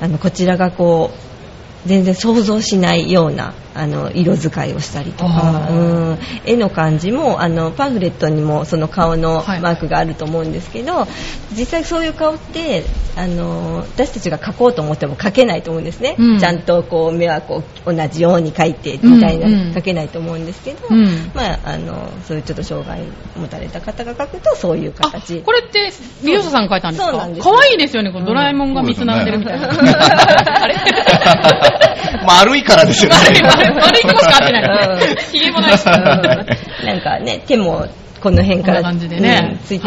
[0.00, 1.31] う、あの、こちらがこう、
[1.86, 5.68] 全然想像しないようなあの色使いをしたりとか。
[5.70, 9.60] うん、絵の感じもあのパンフレットにもその顔のはい。
[9.60, 11.06] マークがあると思うんですけど、
[11.56, 12.84] 実際そういう顔って
[13.16, 16.38] あの私たちが描こうと思っても描けないと思うんですね、うん。
[16.38, 19.54] ちゃんとこう目はこう同じように描いてみたいな、うん。
[19.54, 19.72] うん。
[19.72, 21.30] 描けないと思うんですけど、うん。
[21.34, 23.04] まあ、あのそういうちょっと障害を
[23.40, 25.90] 持たれた方が描くとそういうあ、形これって、
[26.22, 27.10] イルヨサさんが書いたんですか？
[27.10, 29.72] そうなんです可愛いですよね、このドラえもんが見つなってるみたいな。
[29.72, 29.98] そうですよ。
[29.98, 29.98] ね
[30.60, 30.74] あれ？
[32.26, 33.16] 丸いからですよね。
[33.16, 35.38] 悪い悪い悪いとこしか合ってないですね。
[35.38, 35.84] ひげもないし。
[35.84, 37.86] なんかね手も
[38.22, 39.20] この辺からついて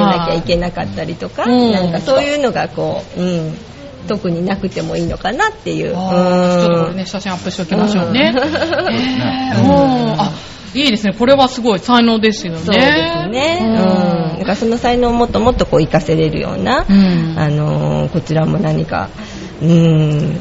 [0.01, 3.57] なきゃいけなかったりとか、はいなんかそういうのがこう、うん、
[4.07, 5.91] 特になくてもいいのかなっていう。
[5.91, 8.33] ちょっとね、写真アップしておきましょうね。
[10.17, 10.31] あ、
[10.73, 11.13] いいですね。
[11.17, 12.59] これはすごい才能ですよね。
[12.59, 12.87] そうです
[13.29, 13.59] ね。
[13.61, 14.39] うん。
[14.39, 19.09] だからその才能をもっともっとこう活かせれるような、うんあのーこちらも何か、
[19.61, 20.39] うん、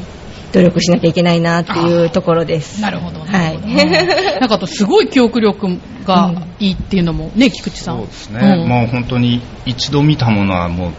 [0.55, 2.81] 努力しなきゃいけないなっていうところです。
[2.81, 3.19] なるほど。
[3.19, 3.59] はない。
[4.39, 7.97] なんかあとすごい記憶力がいいっていうのもね、菊池さん。
[7.97, 10.91] そうですね、んもう本当に一度見たものはもう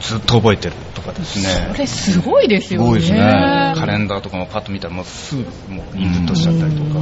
[0.00, 2.86] ずっと覚えてるとかですねこれすごいですよね。
[2.86, 5.42] すごいですねカレンダーとかもパッと見たらもうすぐ
[5.74, 7.00] もうインプットしちゃったりとか、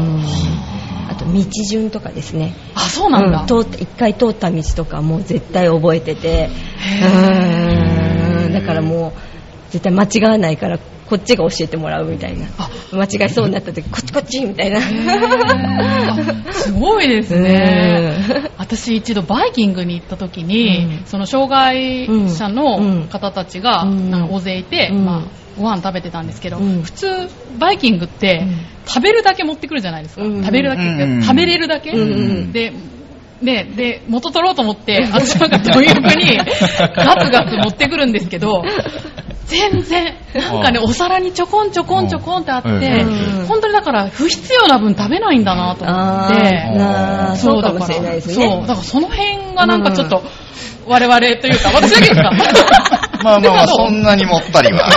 [1.11, 2.55] あと道順とかですね。
[2.75, 3.43] あ、そうなんだ。
[3.43, 6.51] うん通った一回通った道とかもう絶対覚えてて
[8.47, 9.21] うんだからもう
[9.71, 12.47] 絶対間違わないからこっちが教えてもらうみたいな。
[12.59, 12.71] あ。
[12.93, 14.79] 間違いそうになった時こっちこっちみたいな。
[14.79, 18.51] あすごいですね。
[18.59, 21.07] 私一度バイキングに行った時に、うん。
[21.07, 22.55] その障害者うん。
[22.55, 23.85] の方たちが
[24.31, 25.05] 大勢いて、うん。
[25.05, 25.23] まあ、
[25.59, 26.83] ご飯食べてたんですけど、うん。
[26.83, 27.07] 普通
[27.59, 28.57] バイキングってうん。
[28.87, 30.23] 食べるだけ持ってくるじゃないですか。
[30.23, 30.43] うん。
[30.43, 31.23] 食べるだけ、うん。
[31.23, 32.53] 食べれるだけ、うん。
[32.53, 32.73] で、
[33.43, 36.45] で、で、元取ろうと思って、私なんか貪欲にガ
[37.25, 38.65] ツガツ持ってくるんですけど、
[39.47, 43.47] 全然、なんかね、お皿にちょこんちょこんちょこんってあって、うん。
[43.47, 48.35] 本当にだから不必要な分食べないんだなと思あって、そうかもしれないですね。
[48.35, 50.23] そう、だからその辺がなんかちょっと、
[50.87, 52.31] 我々というか、 私だけですか。
[53.23, 54.91] まあまあまあ、そんなにもったりは。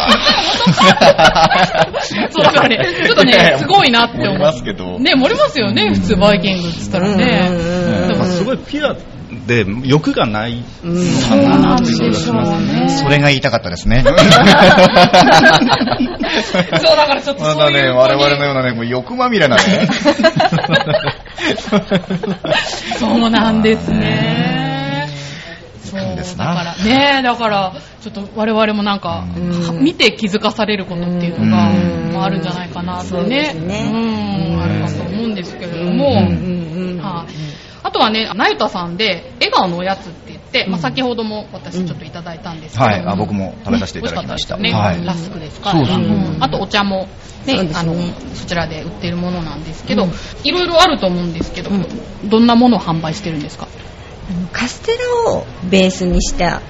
[2.30, 4.34] そうだからね、ちょっとね、すごいなって思う。
[4.34, 5.00] 盛りますけど。
[5.00, 7.48] ね、盛りますよね、普通バイキングって言ったらね。
[7.52, 7.54] う
[8.06, 8.96] んでもまあすごいピュア
[9.48, 12.90] で欲がないうんそうなんでしょうね。
[12.90, 14.04] それが言いたかったですね。
[14.06, 14.28] そう、だ
[17.08, 17.58] からちょっとそういう。
[17.58, 19.64] まだね、我々のようなね、もう欲まみれなね。
[23.00, 25.08] そうなんですね。
[25.84, 31.74] そう、だですなから、ねだから、ちょっと我々もなんか、うん見て気づかされることっていうのが、う
[32.20, 33.52] ああるんじゃないかなとね。
[33.54, 37.57] そうん、あるかと思うんですけれども、うんうんうんはい。
[37.84, 43.06] あとはね、なゆたさんで、笑顔のおやつって言って、まあ、先ほども私ちょっといただいたんですけど、はい。
[43.06, 44.58] あ僕も食べさせていただきました。
[44.58, 44.72] ね。
[44.74, 45.06] はい。
[45.06, 46.38] ラスクですかそうそううん。
[46.42, 47.08] あとお茶も
[47.46, 47.96] ねあの
[48.34, 50.12] そちらで売ってるものなんですけど、うん。
[50.44, 52.30] いろいろあると思うんですけど、うん。
[52.30, 53.68] どんなものを販売してるんですか？
[54.52, 56.62] カステラをベースにした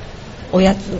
[0.51, 0.99] おやつ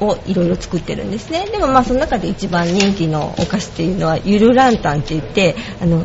[0.00, 1.46] をいろいろ作ってるんですね。
[1.46, 6.04] でもまあその中で一番人気のお菓子っていうのはゆるランタンって言ってあの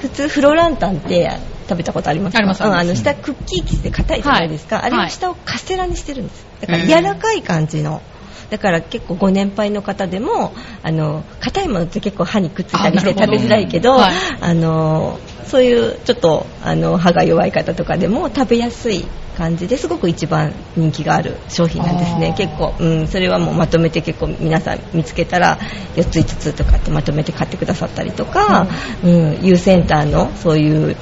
[0.00, 1.30] 普通フロランタンって
[1.62, 2.38] 食べたことありますか？
[2.38, 4.84] ありますうんあの下クッキー生地で硬いじゃないですか、はい。
[4.86, 6.46] あれの下をカステラにしてるんです。
[6.60, 8.02] だから柔らかい感じの。
[8.50, 14.12] だから結構ご年配の方でもあの硬いものって結構歯にくっついたりして食べづらいけどはい。
[14.42, 19.06] あのそういうちょっとあの歯が弱い方とかでも食べやすい
[19.38, 22.34] 感じですごく一番人気がある商品なんですね。
[22.36, 25.58] 結構、うん、それはもうまとめて結構皆さん見つけたら
[25.96, 28.66] 4つ5つとかってまとめて買ってくださったりとか、
[29.02, 30.96] うん、U センターのそういう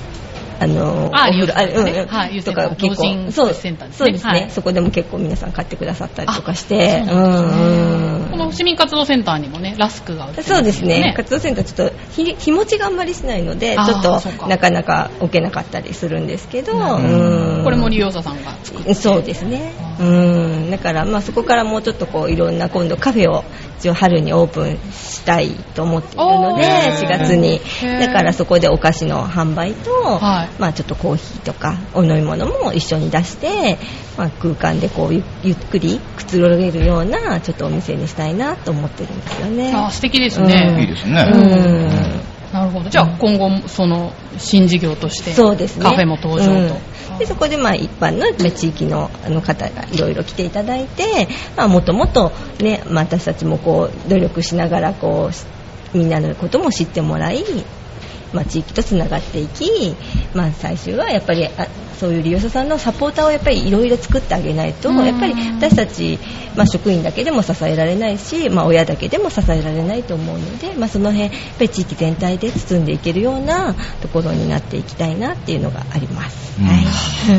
[0.60, 1.72] あのあお風呂すね。
[1.74, 4.04] うんうんはいとか結構そうセンターですね。
[4.04, 4.50] そうですね、はい。
[4.50, 8.30] そこでも結構皆さん買ってくださったりとかしてねうんうん。
[8.30, 11.00] この市民活動センターにもねラスクが売ってますそうですね。
[11.00, 17.64] ね活動センターちょっと日日持ちがあんまりしないのでちょっとなかなか置けなかったりするんですけど、んうん。
[17.64, 18.92] これも利用者さんが作って。
[18.92, 19.72] そうですね。
[19.80, 20.70] あうん。
[20.70, 23.44] だからまあそこからもうちょっとこういろんな今度カフェを
[23.80, 26.98] 一応春にオープンしたいと思っているのでおー。
[26.98, 27.60] 4月に。
[27.98, 30.60] だからそこでお菓子の販売と、はい。
[30.60, 33.78] まあちょっとコーヒーとかお飲み物も一緒に出して、
[34.18, 39.72] まあ、空間でこうゆゆっくりくつろげるようなちょっとお店にしたいなと思ってるんですよね。
[39.74, 40.46] あー素敵ですうん。
[40.46, 41.22] ね、いいですね。
[41.32, 42.90] うんなるほど。
[42.90, 45.84] じゃあ今後もその新事業としてそうですね。
[45.84, 46.74] カフェも登場と、
[47.12, 47.18] うん。
[47.18, 55.44] でそこでまあ一般のまあ地域のあの方がいろいろ来ていただいて、まあ、もっともっと、ねまあ、私たちもこう努力しながらこうし
[55.94, 57.44] みんなのことも知ってもらい、
[58.32, 59.94] まあ、地域とつながっていき、
[60.34, 61.50] まあ、最終はやっぱりあ
[61.98, 66.18] そういう利用者さんのサポーターをやっぱりいろいろ作ってあげないとうんやっぱり私たち、
[66.56, 76.58] まあ、職員だけでも支えられないし、まあ、親だけでも支えられないと思うので、まあ、その辺やっぱり地域全体で包んでいけるようなところになっていきたいなっていうのがあります。
[76.60, 76.84] うんはい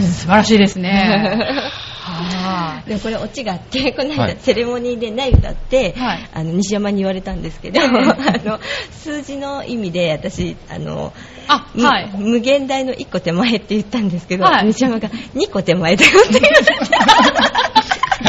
[0.01, 1.81] 素晴らしいですね。
[2.01, 6.29] はでもこれオチがあってこの間、はいセレモニーでナイ歌って、はい。
[6.33, 8.59] あの西山に言われたんですけどあの
[8.91, 11.13] 数字の意味で私あの
[11.47, 12.11] あ、むはい。
[12.17, 14.67] 無限大の1個手前って言ったんですけど、はい。
[14.67, 17.70] 西山が2個手前だよって言われて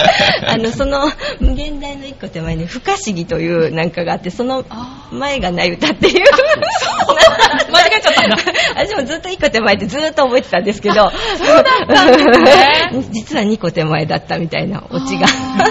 [0.47, 1.11] あのその
[1.41, 4.65] 無限大の1個手前に不可思議というなんかがあってその
[5.11, 6.15] 前がない歌っていう。
[7.73, 8.37] 間違えちゃったんだ。
[8.77, 11.11] 私もずっと1個手前ってずっと覚えてたんですけど。
[11.11, 13.05] ね。
[13.11, 15.27] 実は2個手前だったみたいなオチが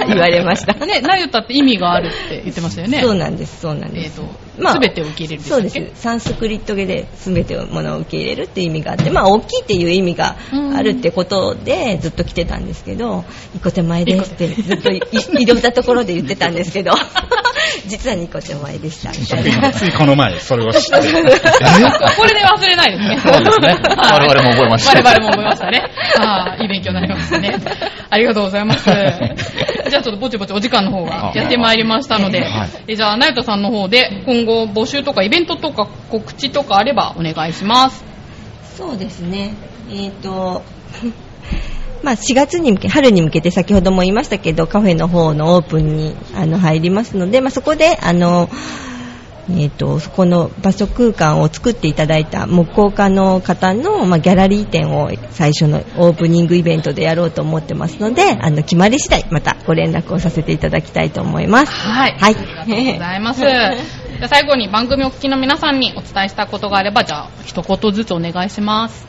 [0.07, 0.73] 言われました。
[0.85, 3.01] ね、ナユタって意味があるって言ってましたよね。
[3.01, 4.23] そうなんですそうなんです、と、
[4.61, 10.35] まあすべてを受け入れるそうですサンスクリット語で全てのものを受け入れるっていう意味があってまあ大きいっていう意味が
[10.75, 15.01] あるってことでずっと来てたんですけど一個手前ですってずっとい
[15.39, 16.91] いろんなところで言ってたんですけど
[17.87, 21.07] 実は二個手前でしたみたいなついこの前、それを知って。
[22.17, 23.19] これで忘れないですね。
[23.23, 23.77] そうですねはい
[24.11, 25.83] 我々も覚えました我々も覚えましたね。
[26.19, 27.57] ああ、いい勉強になりましたね。
[28.09, 28.89] ありがとうございます。
[29.89, 38.03] じゃあちょっとぼちぼちお時間の方がやってまいりましたので、はいえじゃあ、ナユタさんの方で今後募集とかイベントとか告知とかあればお願いします。
[38.77, 39.53] そうですね
[39.91, 40.63] えっ、と
[42.03, 48.49] まあ4月に向け春に向けて先ほども言いましたけどカフェの方のオープンにあの入りますので、まあ、そこであの
[49.49, 61.71] えー、とそこの場所空間を作っていただいた木工家の方の、まあ、ギャラリー展を最初のオープニングイベントでやろうと思ってますのであの決まり次第またご連絡をさせていただきたいと思います。
[61.71, 62.11] はい。
[62.13, 63.41] はいありがとうございます。
[64.21, 69.03] じゃあ最後に番組をお聞きの皆さんにお伝えしたことがあれば、じゃあ一言ずつお願いします。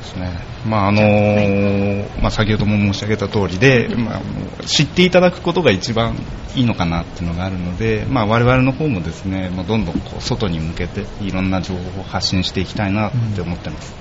[0.00, 0.38] ですね。
[0.66, 4.20] まああのーまあ、先ほども申し上げた通りで、まあ、
[4.64, 6.14] 知っていただくことが一番
[6.54, 13.94] いいのかなっていうのがあるので、まあ、我々の方もですね、もうどんどんこう外に向けていろんな情報を発信していきたいなって思ってます。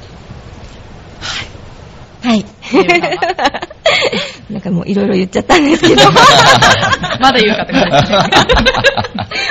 [2.22, 2.46] はい。
[4.52, 6.04] なんかもういろいろ言っちゃったんですけど。
[7.20, 8.18] まだ言うかって感じですね。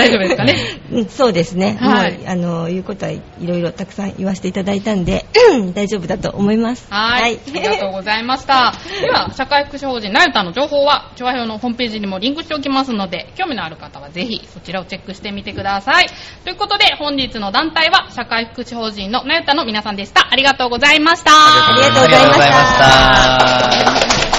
[0.00, 0.54] 大丈夫ですかね。
[0.92, 1.76] うんそうですね。
[1.80, 5.26] はいもうあの言うことはいろいろたくさん言わせていただいたんで
[5.74, 6.86] 大丈夫だと思います。
[6.90, 7.38] はい。
[7.48, 8.74] ありがとうございました。
[9.00, 16.06] では、社会福祉法人ナユタの情報は、調和表のホームページにもリンクしておきますので、興味のある方はぜひそちらをチェックしてみてください。
[16.44, 20.28] ということで、本日の団体は、社会福祉法人のナユタの皆さんでした。
[20.30, 21.30] ありがとうございました。
[21.32, 24.29] ありがとうございました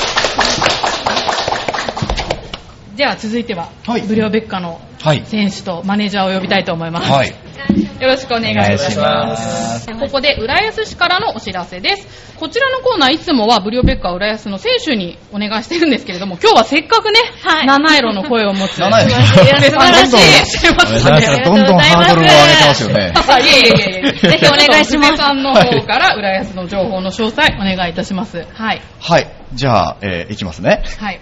[2.91, 2.97] ありがとうございました。
[2.97, 5.23] では続いては、はいブリオベッカのはい。
[5.25, 7.11] 選手とマネージャーを呼びたいと思います。
[7.11, 7.29] はい。
[7.29, 9.87] よろしくお願いします。
[9.99, 12.35] ここで浦安市からのお知らせです。
[12.37, 18.79] こちらのコーナーいつもはブリオベッカ浦安の選手にお願いしてるんですけれども、今日はせっかくね、はい七色の声を持つ。
[18.79, 20.29] 七色素晴らしい。
[20.29, 21.43] いらっしゃいますね。
[21.45, 23.13] どんどんハードルを上げてますよね。
[23.15, 24.11] あいえいえいえ。
[24.11, 28.45] ぜひお願いします娘さんの方から浦安の情報の詳細お願いいたします。
[28.53, 28.81] はい。
[28.99, 29.27] はい。
[29.53, 30.83] じゃあ、えーいきますね。
[30.99, 31.19] はい。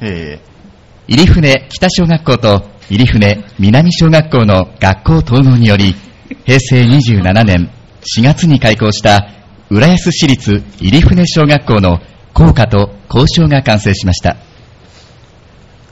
[0.00, 0.38] え
[1.08, 5.94] 入船北小学校と入船南小学校の学校統合により、
[6.44, 7.70] 平成27年
[8.02, 9.26] 4月に開校した
[9.70, 12.00] 浦安市立入船小学校の
[12.34, 14.36] 校歌と校章が完成しました。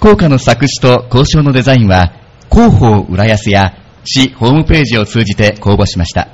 [0.00, 2.12] 校歌の作詞と校章のデザインは、
[2.52, 3.72] 広報浦安や
[4.04, 6.28] 市ホームページを通じて公募しました。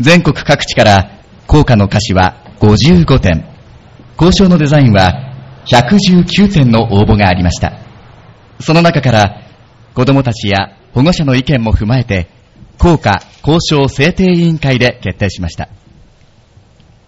[0.00, 3.44] 全国各地から校歌の歌詞は55点、
[4.16, 5.28] 校章のデザインは
[5.70, 7.72] 119点の応募がありました。
[8.60, 9.42] その中から
[9.94, 12.28] 子供たちや保護者の意見も踏まえて、
[12.78, 15.68] 校歌交渉制定委員会で決定しました。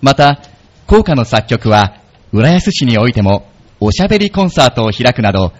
[0.02, 0.42] また、
[0.86, 2.00] 校歌の作曲は
[2.32, 3.48] 浦安市においても
[3.80, 5.52] おしゃべりコンサートを開くなど、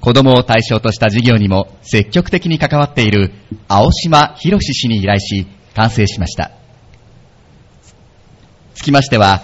[0.00, 3.32] 子供を対象とした事業にも積極的に関わっている
[3.68, 6.52] 青島博氏に依頼し、完成しました。
[8.74, 9.42] つきましては、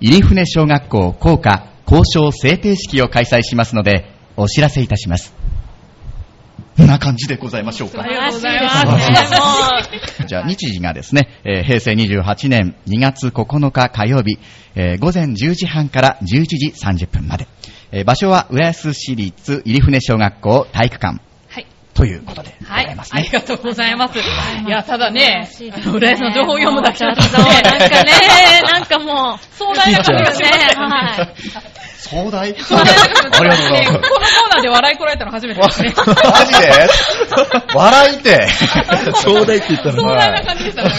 [0.00, 4.04] 入船小学校校歌交渉制定式を開催しますので、
[4.36, 5.34] お知らせいたします。
[6.76, 8.06] こんな感じでございましょうかあ。
[8.06, 10.26] りがとうございます。
[10.26, 14.38] じゃあ、日時がですね、えー平成28年2月9日火曜日、
[14.76, 17.48] えー午前10時半から11時30分まで。
[17.90, 21.20] えー場所は浦安市立入船小学校体育館。
[22.00, 22.08] はい。
[22.08, 23.30] ということでござはいいま、すありね。
[23.30, 24.18] がとうございます。
[24.18, 24.22] い
[24.68, 25.48] や、ただね
[25.92, 27.32] 浦安の情報を読むだけだとなん
[27.90, 28.12] かね、
[28.72, 30.94] なんかもう、壮大な感じがしましたよね。
[30.94, 31.36] はい。
[32.00, 32.40] 壮大？
[32.40, 35.94] あり壮大な感じがとうございます このコーナーで笑いこられたの初めてですね。
[35.96, 36.88] マジで？
[37.74, 38.48] 笑いて。
[39.22, 40.90] 壮大って言った壮の大な感じでしたね。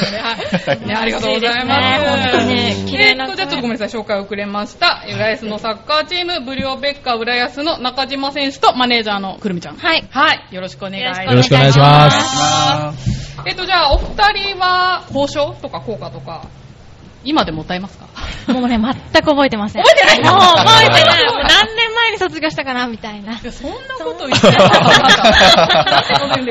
[0.68, 0.88] はい。
[0.88, 2.06] ね、ありがとうございます。
[2.06, 5.04] 本当に綺麗なえっと、じゃあちょっとごめんなさい、紹介遅れました。
[5.14, 9.78] 浦安のサッカーチーム、ブリオベッカ浦安の中島選手とマネージャーのくるみちゃん。
[9.78, 10.06] はい。
[10.12, 10.48] はい。
[10.52, 10.91] よろしくお願いします。
[11.00, 12.12] よろしくお願いしま
[12.94, 13.38] す。
[13.46, 16.46] えっと、じゃあ、お二人は、報奨とか効果とか、
[17.24, 18.08] 今でも歌いますか？
[18.52, 19.84] もうね、全く覚えてません。
[19.84, 20.34] 覚えてない？
[20.34, 21.26] もう覚えてない。
[21.26, 23.34] もう何年前に卒業したかな、みたいな。
[23.34, 24.70] いや、そんなこと言ってなかっ
[26.42, 26.48] た。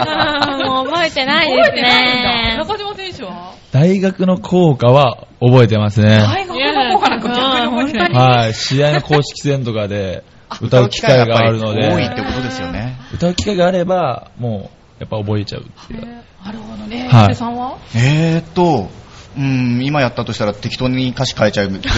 [0.70, 2.30] もう覚えてないです覚えてないんだ。
[2.30, 2.56] ね。
[2.58, 3.54] 中島選手は？
[3.72, 6.18] 大学の効果は覚えてますね。
[6.20, 8.12] 大学の効果なんか逆に覚えてない。
[8.12, 8.54] はい。
[8.54, 10.22] 試合の公式戦とかで
[10.60, 12.79] 歌う機会があるの多いってで、ことですよね。
[13.20, 16.00] 歌う機会があれば、もう、やっぱ覚えちゃうっていう。
[16.42, 17.06] なるほどね。
[17.06, 17.76] はいさんは？
[17.94, 18.88] えーっと、
[19.36, 21.82] うん、今やったとしたら適当に歌詞変えちゃうけどね。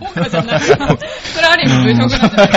[0.00, 0.60] これは効果じゃない。
[0.60, 2.52] それある意味部職なんじゃない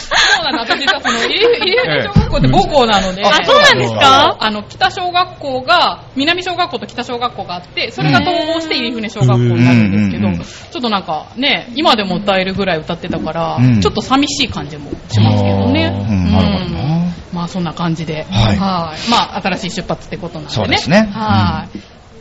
[0.00, 0.60] そうなんだ。
[0.60, 3.24] 私さ、その、入江小学校って母校なので。
[3.24, 15.86] あそうなんですかあの、北小学校が、南小学校と北小学校があって、それが統合して入船小学校になるんですけど、ちょっとなんかね、今でも歌えるぐらい歌ってたから、うんちょっと寂しい感じもしますけどね。
[15.86, 20.54] うんなるほどなまあそんな感じで、はいはいまあ新しい出発ってことなんでね。
[20.54, 21.78] そうですねはい。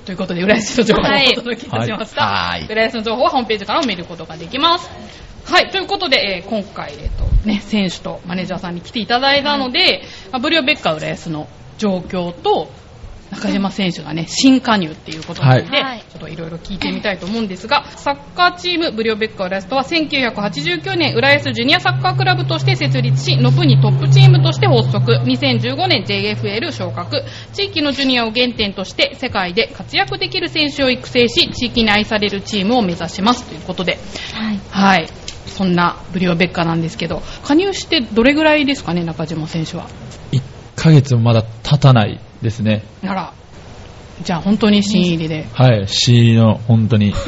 [0.10, 2.26] ということで、浦安の情報をはいお届けいたしました。
[2.26, 4.90] はい浦安の情報はホームページからも見ることができます。
[5.46, 12.72] はい、ということで、えー今回、えっ、と、ね、選手とマネージャーさんに来ていただいたので、まあブリオベッカ浦安の状況と、
[13.32, 34.00] 中島選手がね、新加入っていうことなので、はいちょっといろいろ聞いてみたいと思うんですが、サッカーチームブリオベッカ浦安とは1989年浦安ジュニアサッカークラブとして設立し、ノプにトップチームとして発足、2015年 JFL 昇格、地域のジュニアを原点として世界で活躍できる選手を育成し、地域に愛されるチームを目指しますということで、
[34.34, 34.60] はい。
[34.72, 35.08] はい。
[35.46, 39.88] そんなブリオベッカなんですけど、加入してどれぐらいですかね、中島選手は。
[40.32, 40.42] 1
[40.76, 42.84] ヶ月もまだ経たないですね。
[43.02, 43.34] なら、
[44.24, 45.48] じゃあ本当に新入りで。
[45.54, 45.88] はい。
[45.88, 47.14] C の、本当に。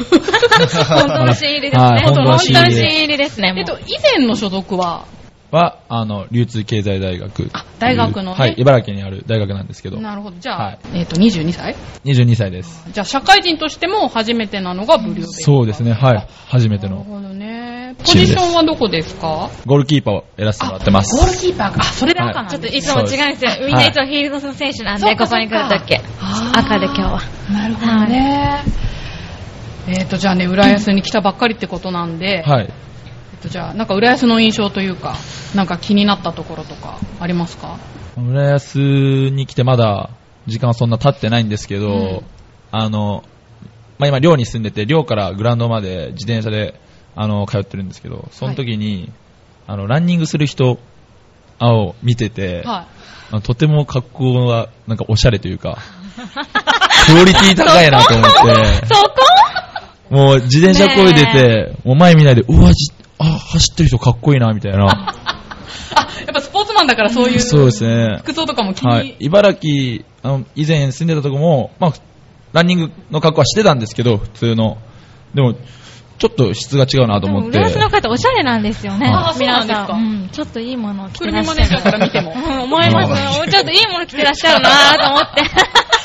[0.88, 1.82] 本当の新入りですね。
[1.82, 3.54] はい本当の新入りですね。
[3.56, 5.06] えっと、以前の所属は、
[5.52, 7.50] は、あの、流通経済大学。
[7.52, 8.38] あ大学のね？
[8.38, 8.54] はい。
[8.56, 10.00] 茨城にある大学なんですけど。
[10.00, 10.36] なるほど。
[10.40, 12.88] じゃあ、はいえっ、と、22歳？22歳です。
[12.90, 15.30] じゃあ、社会人としても初めてなのがブリオベッカ。
[15.32, 15.92] そうですね。
[15.92, 16.26] はい。
[16.48, 17.94] 初めてのなるほどね。
[17.98, 19.50] ポジションはどこですか？
[19.66, 21.14] ゴールキーパーをやらせてもらってます。
[21.14, 21.80] ゴールキーパーか。
[21.80, 23.66] あ、それで赤なんちょっといつも違うんですよ。
[23.66, 25.94] みんないつもフィールドの選手なんで、ここに来るとき。
[25.94, 27.20] 赤で今日は。
[27.52, 28.64] なるほどね。
[29.88, 32.72] えっ、と、じゃあね、浦安に来たばっかりってことなんで、はい。
[33.42, 35.16] と、じゃあ、なんか浦安の印象というか、
[35.54, 37.78] なんか気になったところとかありますか？
[38.16, 38.78] 浦安
[39.30, 40.10] に来てまだ
[40.46, 42.20] 時間はそんな経ってないんですけど、うん。
[42.70, 43.24] あの、
[43.98, 46.80] まあ、今寮に住んでて、寮からグラウンドまで自転車で、
[47.14, 49.12] あの、通ってるんですけど、その時に、
[49.66, 50.78] あの、ランニングする人
[51.60, 52.86] を見てて、は
[53.30, 55.78] あのとても格好が、なんかおしゃれというか、
[57.06, 58.30] クオリティ高いなと思っ
[58.80, 59.10] て、 そこ？
[60.10, 64.84] もう自転車こいでねて、もう前見ないで、うわ、じあ、走ってる人かっこいいな、みたいな。
[64.84, 64.86] い。
[65.94, 68.18] あ、やっぱスポーツマンだからそういうそうですね。
[68.18, 69.16] 服装とかも気に、はい。
[69.20, 71.92] 茨城、あの、以前住んでたとこも、まあ、
[72.52, 74.78] ランニングの格好はしてたんですけど、普通の。
[75.34, 75.54] でも、
[76.18, 77.58] ちょっと質が違うなと思って。
[77.58, 79.32] 浦安の方おしゃれなんですよねあ。
[79.34, 79.92] そうなんですか。
[79.92, 80.28] うん。
[80.30, 81.56] ちょっといいものを着て車らっしゃる。
[81.56, 82.32] マネージャーから見ても。
[82.36, 83.50] うん思います。
[83.50, 85.42] ちょっといいもの着てらっしゃるなと思って。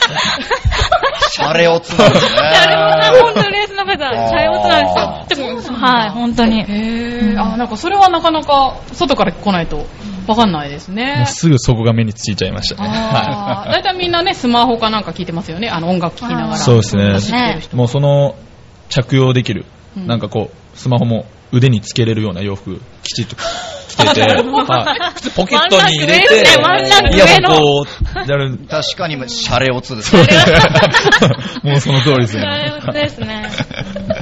[1.29, 2.39] シャレオツなんですね。
[3.21, 5.46] 本当浦安の方、シャレオツなんですよ。
[5.87, 6.63] はい、本当に。
[7.37, 9.85] あ、なんかそれはなかなか外から来ないと
[10.27, 11.29] わかんないですもねう。
[11.29, 12.89] すぐそこが目についちゃいましたね。
[12.89, 15.69] はあーだいたいみんなね、スマホかなんか聞いてますよね。
[15.69, 16.57] あの音楽聴きながら。
[16.57, 16.95] そうです
[17.31, 17.59] ね。
[17.73, 18.35] もうその、
[18.89, 19.65] 着用できる、
[19.97, 23.35] うんなんかこう、スマホも腕につけれるような洋服、きちっと
[23.87, 27.85] 着てて、 はい普通ポケットに入れて、ワンランク上イヤホンこ
[28.27, 28.57] う、やる。
[28.69, 30.23] 確かにシャレオツですね。
[31.63, 32.73] もうその通りですシャねレ。
[32.77, 33.49] オツですね。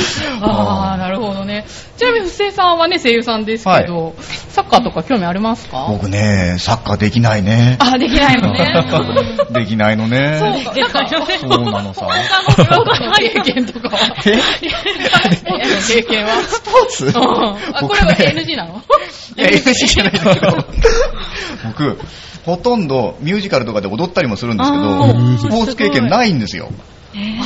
[0.42, 1.64] ああ、なるほどね。
[1.96, 4.14] ちなみに、布施さんはね、声優さんですけど、
[4.50, 5.86] サッカーとか興味ありますか？
[5.88, 7.76] 僕ね、サッカーできないね。
[7.80, 8.74] あ、できないのね。
[9.50, 10.38] できないのね。
[10.38, 11.06] そうか、なんか、
[11.40, 12.06] そうなのさ。
[12.56, 13.98] 他の経験とかは？
[14.26, 14.38] え？
[15.34, 15.94] スポーツ？
[15.94, 16.30] の経験は。
[16.42, 18.82] スポーツうんあ、これは NG なの
[19.36, 20.56] NG じゃないんだけど、
[21.66, 21.98] 僕、
[22.44, 26.70] ほとんどミュージカルとかで踊ったりもするんですけあど、ースポーツ経験ないんですよ。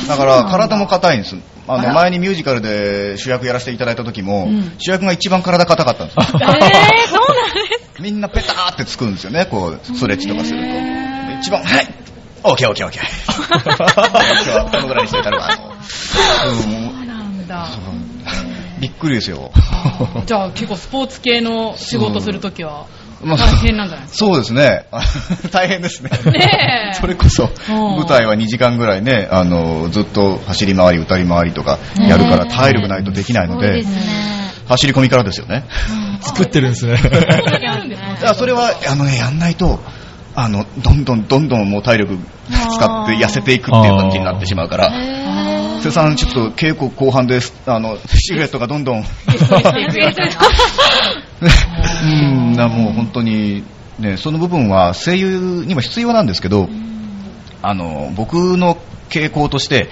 [0.07, 1.35] だから体も硬いんです。
[1.67, 6.23] あの前にミュージカルで主役やらせていただいた時も、うん主役が一番体硬かったんですよ。
[6.23, 6.59] えー、そうなんで
[7.95, 10.67] す みんなペターってつくんですよね、こう、ストレッチとかすると。
[11.39, 12.03] 一番、はい
[12.45, 13.03] オッケーオッケーオッケー。
[13.53, 13.73] 今
[14.43, 15.55] 日はこのぐらいにしてたら、あ
[16.45, 17.69] の、うんなんだ。
[18.81, 19.51] びっくりですよ。
[20.25, 22.87] じゃあ結構スポーツ系の仕事するときは？
[23.23, 24.85] まあ大変なんじゃないですそうですね。
[25.51, 26.09] 大変ですね。
[26.31, 26.93] ねえ。
[26.99, 27.75] それこそ、うん。
[27.97, 33.83] 舞台は2時間ぐらいね、あの、ずっと走り回り、歌り回りとかやるから体力ないとできないので、
[34.67, 35.65] 走り込みからですよね。
[36.21, 36.97] 作ってるんですね。
[38.21, 39.79] かそれは、あのね、やんないと、
[40.35, 42.17] あの、どんどんどんどんもう体力
[42.49, 44.91] 使って痩せていくっていう感じになってしまうから、
[45.83, 49.03] 瀬さんちょっと稽古後半で、あの、シルエットがどんどん、
[51.43, 53.63] うん、なもう本当に、
[53.99, 56.67] ね、その部分は声優にも必要なんですけど、
[57.61, 58.77] あの、僕の
[59.09, 59.89] 傾向として、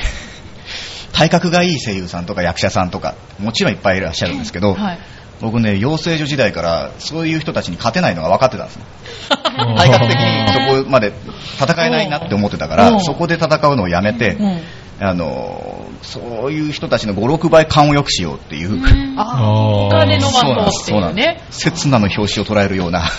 [1.13, 4.99] 体格がいい声優さんとか役者さんとか、もちろんいっぱいいらっしゃるんですけど、はい。
[5.41, 8.83] 僕ね、養成所時代からそういう人たちに勝てないのが分かってたんですね。
[9.75, 10.47] 体格的に。
[10.47, 11.11] そこまで
[11.59, 12.93] 戦えないなって思ってたかうん。
[12.95, 14.61] ら、そこで戦うのをやめて、うん
[15.03, 18.79] あの、そういう人たちの5、6倍勘を良くしようっていう、
[19.17, 19.89] ああー。
[19.89, 20.51] 他で伸ばそう
[20.83, 21.61] っていううねです。
[21.61, 23.09] 刹那の表紙を捉えるような。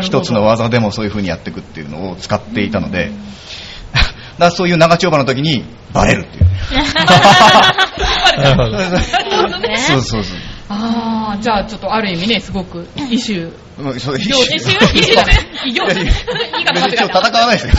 [0.00, 3.10] 一つの技でもそういう風にやっていくっていうのを使っていたので、
[3.90, 4.04] だか
[4.38, 6.46] らそういう長丁場の時にバレるっていう。
[8.40, 8.98] なるほど なる
[9.42, 9.76] ほどね。
[9.76, 10.38] そうそうそう。
[10.72, 15.34] ああじゃあちょっとある意味ねすごくイシューもうそう異業種異業種
[15.66, 16.12] 異業種いやいや。
[16.52, 17.72] 言い方間違え別に今日た戦わないですよ。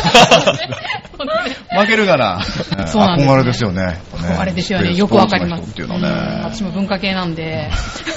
[1.80, 2.44] 負けるがな。
[2.88, 3.28] そうなんです。
[3.28, 4.02] ね憧れですよね。
[4.38, 4.94] あれですよね。
[4.94, 5.64] よくわかります。
[5.64, 6.10] っていうのね。
[6.44, 7.70] 私も文化系なんで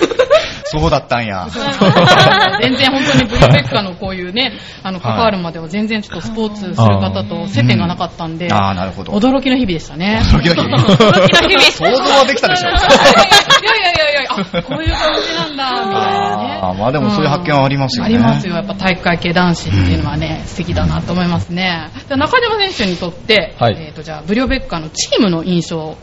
[0.64, 1.46] そうだったんや。
[2.60, 4.52] 全然本当にブリューベッカのこういうね、
[4.82, 9.12] あの、関わるまでは全然ちょっとスポーツする方と接点がなかったんで、ああ、なるほど。
[9.12, 10.20] 驚きの日々でしたね。
[10.24, 11.60] 驚きの日々驚きの日々。
[11.60, 16.60] 想像はできたでしょ いやいやいやいや、あ、こういう感じなんだ、みたいなね。
[16.62, 18.14] あーまあでもそういう発見はありますよね。
[18.14, 18.54] ありますよ。
[18.56, 21.88] やっぱ体育会系男子っていうのはね、素敵だなと思いますね。
[21.94, 25.98] じゃあ中島選手にとって、はいえっ、と、じゃあ、ブリョベッカのチームの印象を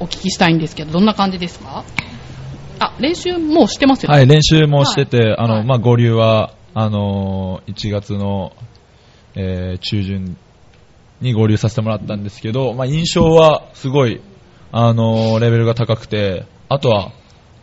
[0.00, 1.84] お聞きしたいんですけど、どんな感じですか？
[2.78, 4.16] あ、練習もうしてますよね。
[4.18, 8.52] はい、練習もしてて、あの、はいまあ、合流は、あのー、1月の、
[9.36, 10.36] えー中旬
[11.20, 14.20] に合流させてもらったんですけど、まあ、印象はすごい、
[14.72, 17.12] あのーレベルが高くて、あとは、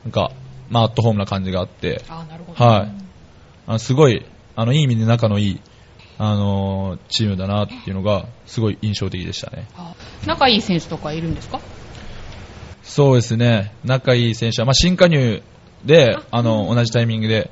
[0.04, 0.32] なんか、
[0.70, 2.64] まあ、アットホームな感じがあって、あ、なるほど。
[2.66, 2.92] はい。
[3.68, 5.60] あのすごい、あの、いい意味で仲のいい、
[6.18, 9.68] あのーチームだなっていうのが、すごい印象的でしたね。
[9.78, 9.94] あ
[10.26, 11.60] 仲いい選手とかいるんですか？
[12.92, 15.42] そうですね、仲いい選手は、まあ、新加入
[15.86, 17.50] で、あの、同じタイミングで、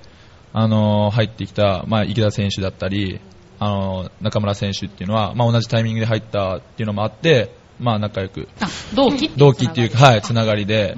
[0.52, 3.22] あの、入ってきた、まあ、池田選手だったり、
[3.58, 10.98] あの、中村選手っていうのは、まあ、同じタイミングで入ったっていうのもあって、まあ、仲良く、あ、同期同期っていうか、はい、つながりで、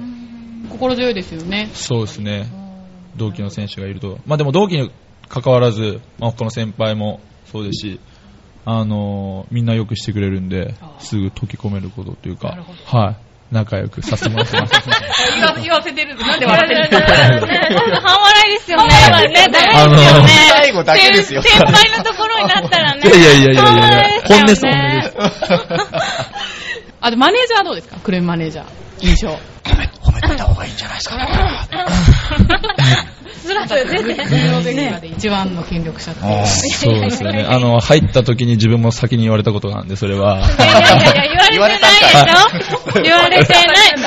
[0.70, 1.70] 心強いですよね。
[1.72, 2.48] そうですね、
[3.14, 4.18] 同期の選手がいると。
[4.26, 4.90] まあ、でも同期に
[5.28, 8.00] 関わらず、まあ、他の先輩もそうですし、
[8.64, 13.16] あのみんなよくしてくれるんですぐ溶け込めることというかはい、
[13.52, 14.72] 仲良くさせてもらってます。
[15.36, 18.00] 言 わ言わせてるなんで笑ってるんですか？
[18.00, 19.28] 半笑いですよね。
[19.28, 20.28] ね、ダあのメですよね。
[20.48, 23.02] 最後だけですよ先先輩のところになったらね。
[23.04, 25.12] いやいやいやいやいや半笑い本音です本音です。
[27.04, 27.96] あ、で、マネージャーはどうですか？
[28.02, 28.64] クルーマネージャー。
[29.00, 29.38] 印象。
[30.22, 31.26] 褒め、た方がいいんじゃないですかね。
[33.42, 33.88] ずらっと出て。
[33.90, 36.20] ブリョベッカで一番の権力者って。
[36.46, 37.44] そうですよね。
[37.48, 40.38] あの、入った時に自分も先に言われたことなんで、それは。
[40.38, 43.66] いやいやいや、言われてないでしょ言われてない。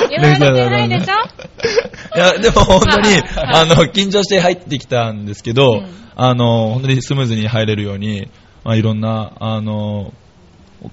[0.09, 8.29] 言われてないでしょいや、でも本当に、あの、緊張して入ってきたんですけど、うんあの、本当にスムーズに入れるように、
[8.63, 10.13] まあ、いろんな、あの、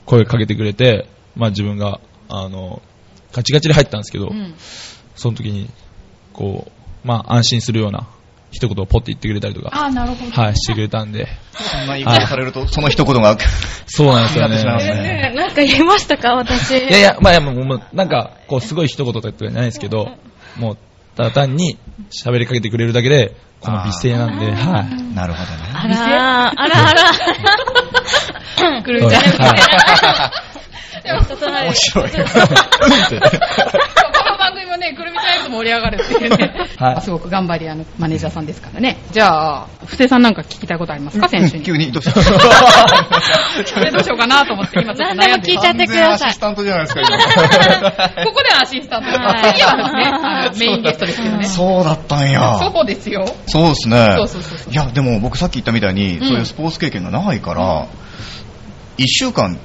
[0.05, 2.83] 声かけてくれて、まあ自分が、あの、
[3.33, 4.55] ガチガチで入ったんですけど、うん。
[5.23, 5.71] その時に、
[6.33, 6.71] こう、
[7.07, 8.09] まあ安心するような
[8.51, 10.33] 一言をポッて言ってくれたりとか、あ、なるほど。
[10.33, 13.39] はい、してくれたんで、そんな言い方されると、その一言が、
[13.87, 14.57] そうなんですよね。
[14.57, 14.65] ね
[15.31, 16.77] ねなんか言いましたか私。
[16.77, 20.09] いやいや、まあもう、なんか、こう、すごい一言とかじゃないですけど、
[20.57, 20.79] もう、
[21.17, 21.79] ただ単に
[22.11, 24.87] 喋りかけてくれるだけで、この美声なんで、はい。
[25.15, 25.59] なるほどね。
[25.73, 26.95] あらあらあ
[28.75, 28.83] ら。
[28.83, 29.23] クルーちゃん。
[29.23, 29.29] は
[30.49, 30.53] い
[31.05, 32.11] 面白い。
[34.53, 36.69] 番組もね、くるみちゃんやると盛り上がるっていうね。
[36.79, 38.99] はいすごく頑張り屋のマネージャーさんですからね。
[39.13, 41.29] じゃあ、布施さんなんか聞きたいことありますか？
[41.29, 41.65] 選手に。
[41.65, 42.27] 急に、どうしたで
[43.91, 47.01] どうしようかなと思って今ちょっと悩んで何でも聞いちゃってください完全アシスタントじゃないですか、
[48.25, 49.11] ここではアシスタント。
[49.11, 51.45] はい次はね、メインゲストですけどね。
[51.45, 51.49] 今。
[51.49, 52.59] そうだったんや。
[52.59, 53.25] そうですよ。
[53.47, 54.15] そうですね。
[54.19, 57.87] そうそうそうそういや、でも僕さっき言ったみたいに、うんそういうスポーツ経験が長いから、
[58.99, 59.59] 1週間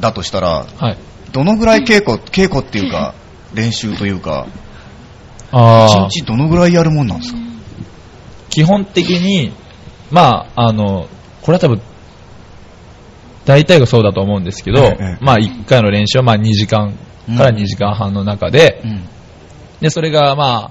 [0.00, 0.96] だとしたら、はい。
[1.32, 3.14] どのぐらい稽古、稽古っていうか、
[3.54, 4.46] 練習というか、
[5.52, 7.38] あ1日どのぐらいやるもんなんですか？
[8.50, 9.52] 基本的に、
[10.10, 11.08] まあ、あの、
[11.42, 11.80] これは多分、
[13.44, 16.92] 大体がそうだと思うんですけど、ええまあ1回の練習はまあ2時間
[17.36, 19.04] から2時間半の中で、うん。
[19.80, 20.70] で、それがまあ、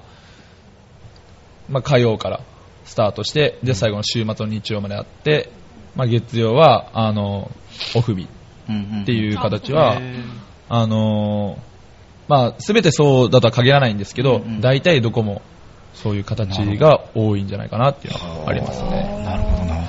[1.70, 2.40] まあ火曜から
[2.86, 5.52] スタートして、で、最後の週末の日曜まであって、
[5.96, 7.52] まあ月曜は、あの、
[7.96, 10.00] オフ日っていう形は、
[10.70, 11.72] あのー
[12.28, 15.41] まあ、すべてそうだとは限らないんですけど、うんうん大体どこも
[15.93, 19.24] そういう形が多いんじゃないかなっていうのはありますね。
[19.24, 19.84] なるほどな。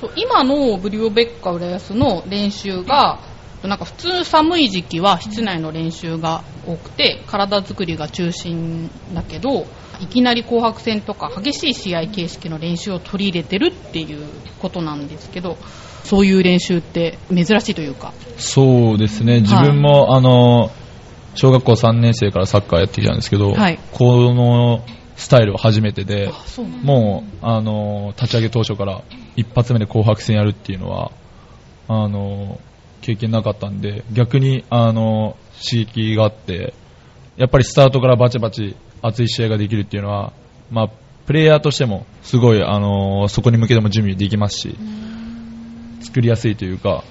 [0.00, 3.20] そう今のブリオベッカ浦安の練習が
[3.62, 9.66] なんか普通寒い時期は室内の練習が多くて体作りが中心だけど
[10.00, 14.26] いきなり紅白戦とか激しい試合形式の練習を取り入れてるっていう
[14.60, 15.56] ことなんですけど
[16.04, 20.70] そういう練習って珍しいというかそうですね、自分も、あの、
[21.34, 23.78] 小学校3年生からサッカーやってきたんですけど、はい。
[23.92, 24.84] この
[25.16, 26.30] スタイルは初めてで、
[26.82, 29.02] もう、あの、立ち上げ当初から
[29.36, 31.12] 一発目で紅白戦やるっていうのは、
[31.88, 32.60] あの、
[33.00, 36.74] 経験なかったんで、逆に、あの、刺激があって、
[37.36, 40.32] やっぱりスタートからバチバチ熱い試合ができるっていうのは、
[40.70, 40.88] まあ、
[41.26, 44.76] プレイヤーとしても、すごい、あの、そこに向けても準備できますし、
[46.04, 47.02] 作りやすいというか、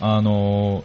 [0.00, 0.84] あの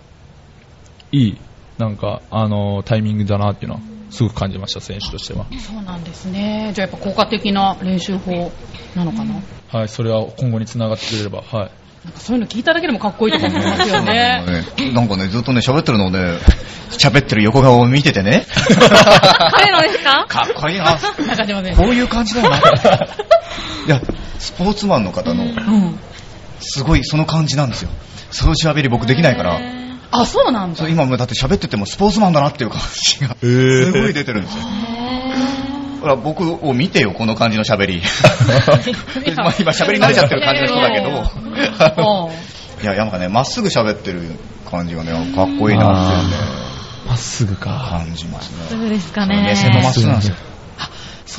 [1.11, 1.37] いい、
[1.77, 5.45] なんか、あのタイミングだなっていうのは、すごく感じました、選手としては。
[5.59, 6.71] そうなんですね。
[6.75, 8.51] じゃあやっぱ効果的な練習法
[8.95, 9.35] なのかな？
[9.71, 11.71] はい、それは今後につながってくれれば、はい。
[12.05, 14.43] なんかそういうの聞いただけでもかっこいいと思いま すよね。
[14.93, 16.19] なんかね、ずっとね、喋ってるのをね、
[16.91, 18.45] 喋ってる横顔を見ててね、
[19.51, 20.25] 彼のですか？
[20.27, 20.41] か？
[20.43, 20.97] っこいいな。
[21.27, 22.57] 中島先こ生ういう感じだよな。
[22.57, 22.61] い
[23.87, 24.01] や、
[24.37, 25.99] スポーツマンの方の、うん。
[26.59, 27.89] すごいその感じなんですよ。
[28.31, 29.59] その喋り僕できないから、
[30.15, 34.63] あそうなんだそう今もだって喋っててもスポーツマンだなっていう感じが、すごい出てるんですよ。
[36.01, 38.01] ほら、僕を見てよ、この感じの喋り。
[39.37, 42.29] まあ今喋り慣れちゃってる感じの人だけど、
[42.83, 44.21] いや、なんかね、まっすぐ喋ってる
[44.69, 46.53] 感じがね、かっこいいなって
[47.07, 47.87] まっすぐか。
[47.89, 48.65] 感じますね。
[48.69, 49.93] そうですか目線もまっね。
[49.93, 50.35] すぐなんですよ。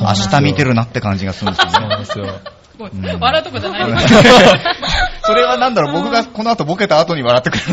[0.01, 1.77] 明日見てるなって感じがするんですよね。
[1.79, 2.25] そうなんですよ。
[3.19, 4.13] 笑うとこじゃないです
[5.25, 7.69] それはなんだろう、僕がこの後ボケた後に笑ってくれる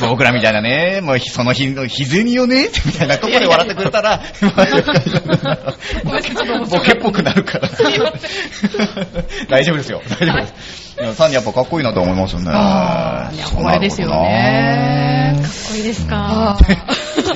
[0.08, 4.20] 僕らみたいなね、もうその日の日銭よねみたいなところで笑ってくれたら、
[6.70, 7.68] ボケっぽくなるから。
[9.48, 10.83] 大丈夫ですよ、大丈夫です。
[11.00, 12.50] いやサンやっぱかっこいいなと思いますよね。
[12.54, 16.56] あーいやこれですよねかっこいいですか？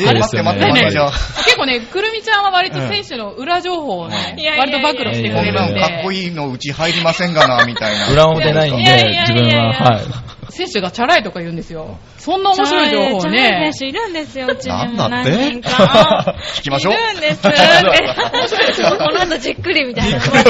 [0.01, 1.11] え待って待って待って、じゃあ。
[1.45, 4.17] 結構ね、くるみちゃんは割と選手の裏情報をね
[4.59, 8.09] 割と暴露してくれるんでかっこいいのうち入りませんがな、みたいな。
[8.13, 10.05] 裏表ないんで、自分は、はい。
[10.51, 15.31] 選手がチャラいとか言うんですよそんな面白い情報をチャねラい選手いるんですよ、うちにもなんだって？
[15.31, 16.35] 何人か。
[16.57, 16.95] 聞きましょう。
[16.95, 17.59] いるんですって。
[18.99, 20.19] この後じっくりみたいな。
[20.21, 20.43] じっくり。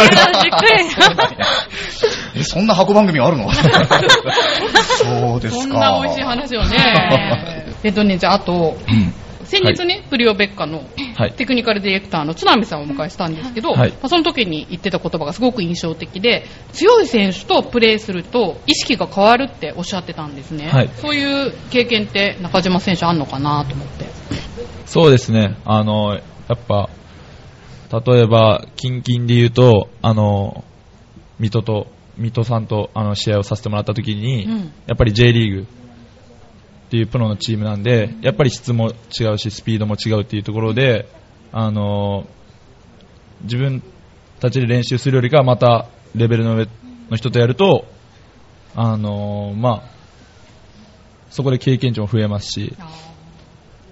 [2.39, 3.51] え、そんな箱番組あるの？
[3.53, 5.62] そうですか。
[5.62, 6.76] そんな美味しい話をね
[7.84, 9.14] えっとねじゃああとうん。
[9.45, 10.82] 先日ね、プリオベッカの
[11.16, 11.32] はい。
[11.32, 24.05] テクニカルディレクターの津波さんをお迎えしたんですけど、はいまあ、その時に言ってた言葉がすごく印象的で強い選手とプレーすると意識が変わるっておっしゃってたんですね、はいそういう経験って中島選手あんのかなと思って
[24.84, 25.57] そうですね。
[25.64, 26.20] あの、や
[26.55, 26.89] っぱ、
[28.07, 30.64] 例えば、近々で言うと、あの、
[31.39, 31.86] 水戸と、
[32.19, 34.73] 水戸さんとあの試合をさせてもらった時に、うん。
[34.87, 41.09] やっぱり J リーグっていうプロのチームなんで、やっぱり質も違うし、スピードも違うっていうところで、
[41.53, 42.27] あの、
[43.43, 43.83] 自分
[44.41, 46.66] たちで練習するよりかはまたレベルの上
[47.11, 47.87] の人とやると、
[48.75, 49.99] あの、まあ、
[51.31, 52.75] そこで経験値も増えますし、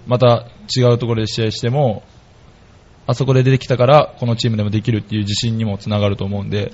[0.05, 2.03] また違うところで試合しても、
[3.05, 6.73] あそこで出てきたからこのチームでもできるっていう自信にもつながると思うんで、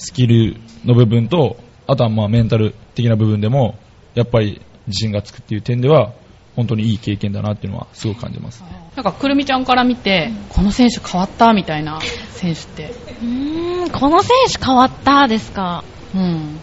[0.00, 3.76] スキルの部分と、あとはまあメンタル的な部分でも、
[4.14, 6.12] やっぱり自信がつくっていう点では、
[6.56, 8.64] 本当にいい経験だなっていうのはすごく感じます。
[8.96, 12.00] なんかくるみちゃんから見てこの選手変わったみたいな
[12.32, 12.92] 選手って、
[13.22, 15.84] うーん、この選手変わったですか？
[16.14, 16.58] うん、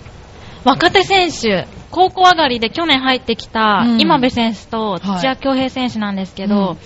[0.65, 4.01] 若手選手、高校上がりで去年入ってきたうん。
[4.01, 4.99] 今部選手とはい。
[5.19, 6.77] 土屋恭平選手なんですけど、うん。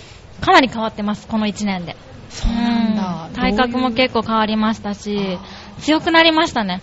[0.41, 1.95] かなり変わってます、この1年で。
[2.29, 3.27] そうなんだ。
[3.29, 3.33] うん。
[3.33, 5.37] 体格も結構変わりましたし、
[5.81, 6.81] 強くなりましたね。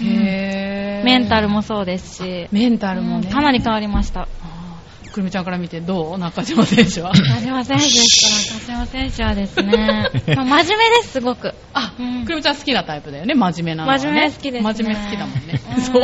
[0.00, 1.04] へー。
[1.04, 4.26] メンタルもそうですし、メンタルもね、うんかなり変わりました。
[5.12, 6.18] くるみちゃんから見てどう？
[6.18, 7.12] 中島選手は？
[7.12, 11.54] 中島選手ですから、中島選手はですね、 まあ真面目です、すごく。
[11.72, 12.24] あ、うん。
[12.24, 14.02] くるみちゃん好きなタイプだよね真面目なのはね。
[14.02, 14.72] 真面目好きですね。
[14.74, 15.60] 真面目好きだもんね。
[15.76, 15.82] うん。
[15.82, 16.02] そう。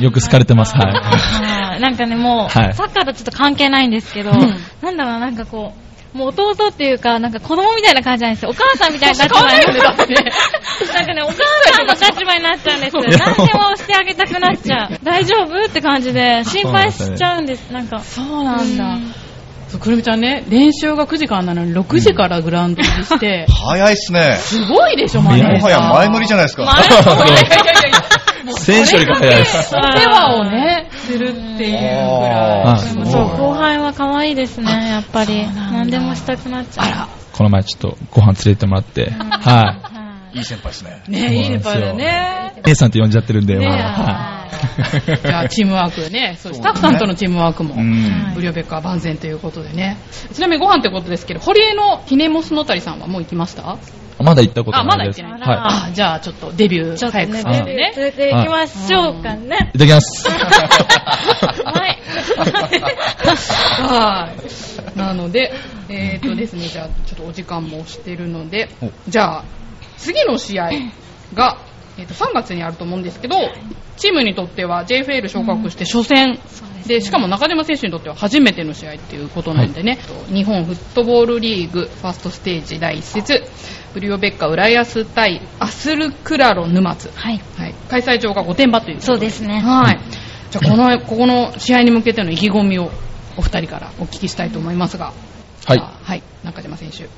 [0.02, 0.74] よく好かれてます。
[0.74, 0.92] はい。
[0.94, 1.80] はい。
[1.80, 2.74] なんかね、もう、はい。
[2.74, 4.56] サッカーとちょっと関係ないんですけど、うん。
[4.82, 5.80] なんだろうな、なんかこう、
[6.16, 8.50] もう弟っていうか、なんか子供みたいな感じなんですよ。
[8.50, 10.14] お母さんみたいな立場になってね
[10.94, 11.34] なんかね、お母
[11.76, 12.96] さんの立場になっちゃうんです。
[12.96, 13.10] 何
[13.46, 14.98] でもしてあげたくなっちゃう。
[15.02, 15.64] 大丈夫？
[15.64, 17.70] って感じで、心配しちゃうんです。
[17.70, 18.00] なんか。
[18.00, 18.96] そうなんだ。
[19.68, 24.36] そうくるみちゃんね、練習が9時からなのに6時からグラウンド入りして、早いっすね。
[24.36, 26.64] すごいでしょ、マネージャーもはや前乗りじゃないですか。
[26.64, 29.74] 前乗りいやいやいやいやもう選手 よりか早いです。
[29.74, 33.06] お世話をね、するっていうぐらい。
[33.06, 35.46] そう、後輩は可愛いですね、やっぱり。
[35.46, 37.08] 何でもしたくなっちゃう。
[37.36, 39.92] この前ちょっとご飯連れてもらって、は
[40.34, 41.02] いいい先輩ですね。
[41.08, 42.52] ねいいね、パだね。
[42.58, 42.60] い。
[42.66, 44.46] 姉さんって呼んじゃってるんで、ははい
[45.22, 48.32] じゃあ、チームワークね、そうスタッフさんとのチームワークも、うん。
[48.34, 49.96] ブリオベッカー万全ということでね。
[50.32, 53.78] ちなみにご飯ってことですけど、堀江のひねもすのたりさんはもう行きました？
[54.18, 55.22] まだ行ったことあ、まないです。
[55.22, 55.56] だ行ってない。
[55.56, 57.92] はあ、じゃあちょっとデビューちょっとね、早くさせて連ね。
[57.96, 59.70] れて行きましょうかね。
[59.74, 59.76] い。
[59.76, 60.28] いただきます。
[60.30, 61.98] はい。
[63.82, 64.30] は
[64.94, 64.98] い。
[64.98, 65.52] なので、
[65.88, 69.44] えっ、とですね、じゃあ、ちょっとお時間も押してるのでお、じゃあ、
[69.98, 70.70] 次の試合
[71.34, 71.58] が、
[71.98, 73.36] えー、と3月にあると思うんですけど、
[73.96, 76.38] チームにとっては JFL 昇格して初戦、
[76.86, 83.42] でしかも中島選手にとっては初めての試合っていうことなんでね、日本フットボールリーグファーストステージ第1節、
[83.94, 87.40] ブリオベッカ浦安対アスルクラロ沼津、はい。
[87.56, 89.60] はい、開催場が御殿場ということそうですね。
[89.60, 90.00] はい。
[90.50, 92.90] じゃあ、この、ここの試合に向けての意気込みを
[93.36, 95.12] お二人からお聞きしたいと思いますが。
[95.64, 96.22] はいはい。
[96.44, 97.08] 中島選手。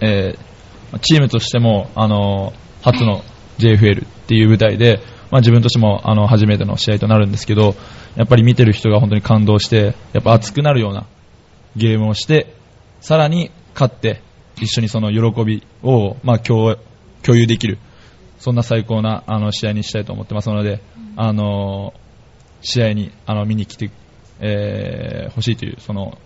[0.00, 0.56] えー
[1.00, 2.52] チームとしても、あの
[2.82, 3.24] 初の
[3.58, 5.00] JFL っていう舞台で、
[5.30, 7.74] まあ、自分としてもあの初めての試合となるんですけど
[8.16, 11.06] やっぱり見てる人が本当に感動してやっぱ熱くなるような
[11.76, 12.54] ゲームをして
[13.00, 14.22] さらに勝って
[14.56, 16.76] 一緒にその喜びを、まあ、共
[17.28, 17.78] 有できる
[18.38, 20.80] そんな最高なあの試合にしたいと思ってますので、
[21.16, 21.94] あの
[22.60, 23.90] 試合にあの見に来て、
[24.40, 26.18] えーしいというその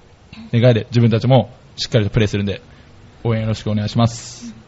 [0.52, 2.60] 願いで自分たちもしっかりとプレーするんで
[3.24, 4.59] 応援よろしくお願いします。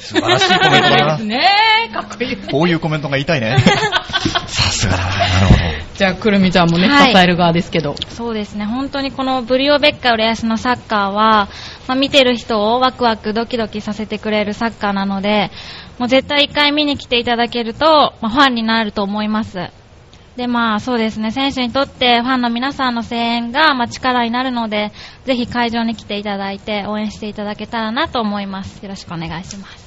[0.00, 1.18] 素晴らしいコメントだな。
[1.18, 1.48] ね
[1.88, 2.36] え、かっこいい。
[2.36, 3.56] こういうコメントが言いたいね。
[4.48, 5.10] さすがだな。
[5.10, 5.60] なるほど。
[5.94, 7.94] じゃあ、くるみちゃんもね、はい支える側ですけど。
[8.08, 11.48] そうですね、本当にこのブリオベッカ浦安のサッカーは、
[11.86, 15.50] まあ、見てる人をワクワクドキドキさせてくれるサッカーなので、
[15.98, 19.70] もう絶対一回見に来ていただけると、まあ、ファンになると思います。
[20.36, 24.92] で、まあそうですね、選手にとってファンの皆さんの声援が、まあ、力になるので、
[25.26, 28.82] ぜひ会場に来ていただいて応援していただけたらなと思います。
[28.82, 29.79] よろしくお願いします。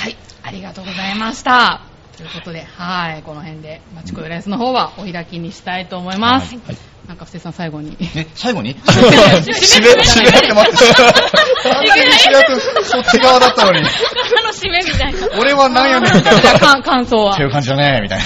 [0.00, 0.16] はい。
[0.42, 1.80] ありがとうございました。
[2.16, 3.22] ということで、はい。
[3.22, 6.54] この辺で、マチコ浦安の方はお開きにしたいと思います。
[6.54, 6.76] はい
[7.08, 7.96] なんか、布施さん最後に。
[8.14, 8.76] え、 最後に？
[8.84, 10.94] 締め、締め、締めって待って。
[11.62, 13.80] 完全に主役、そっち側だったのに。
[13.80, 13.88] の
[14.52, 15.38] 締めみたいな。
[15.38, 16.12] 俺はなんやねん
[16.84, 17.32] 感想は。
[17.32, 18.24] っていう感じだね、みたいな。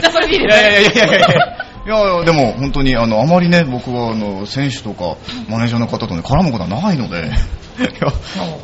[0.00, 1.63] じゃあ、それでいいいですやいやいやいやいやいや。
[1.86, 5.16] いやいや、でも本当に、あの、あまりね、僕は、あの、選手とか、
[5.48, 7.18] マネージャーの方とね、絡むことはないので、
[7.78, 8.12] いや、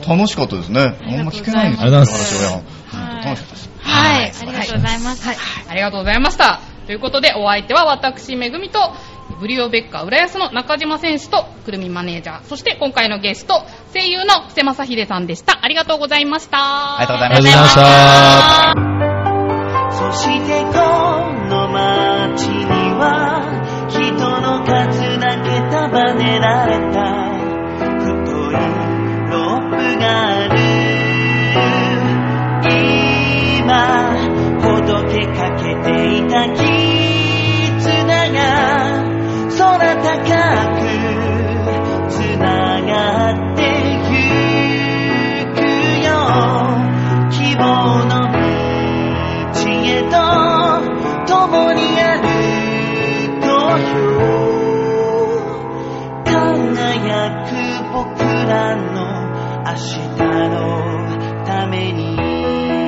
[0.09, 0.81] 楽しかったですね。
[0.81, 2.49] あんま聞けないんですよ、ありがとうございます話を。
[2.49, 2.63] いや
[2.93, 3.71] 本当楽しかったです。
[3.83, 5.27] はい、ありがとうございます。
[5.27, 5.37] はい、
[5.69, 6.61] ありがとうございました。
[6.87, 8.93] ということで、お相手は私、めぐみと、
[9.39, 15.61] ブリオベッカ浦安の中島選手と、くるみマネージャー、そして今回のゲスト、声優の布施正秀さんでした。
[15.63, 16.99] ありがとうございました。
[16.99, 17.75] ありがとうございありがとうございまし
[18.97, 19.11] た。
[19.93, 20.73] そしてこ
[21.49, 23.41] の街には
[23.89, 27.01] 人の数だけ束ねられた。
[27.99, 28.13] 太
[28.53, 28.55] い
[29.31, 30.55] ロープがある。
[33.63, 33.73] 今
[34.61, 35.89] ほどけかけて
[36.19, 36.61] いた絆
[38.33, 38.39] が
[39.57, 40.07] 空高
[40.77, 40.81] く
[42.11, 42.45] つな
[42.83, 42.93] が
[43.33, 43.61] って
[44.11, 44.21] ゆ
[45.55, 45.59] く
[46.05, 46.09] よ。
[47.31, 47.61] 希望
[48.05, 48.11] の
[49.53, 50.50] 道へと
[56.25, 56.35] 輝
[57.47, 57.51] く
[57.93, 59.31] 僕らの
[59.65, 60.01] 明日
[60.49, 62.80] のために。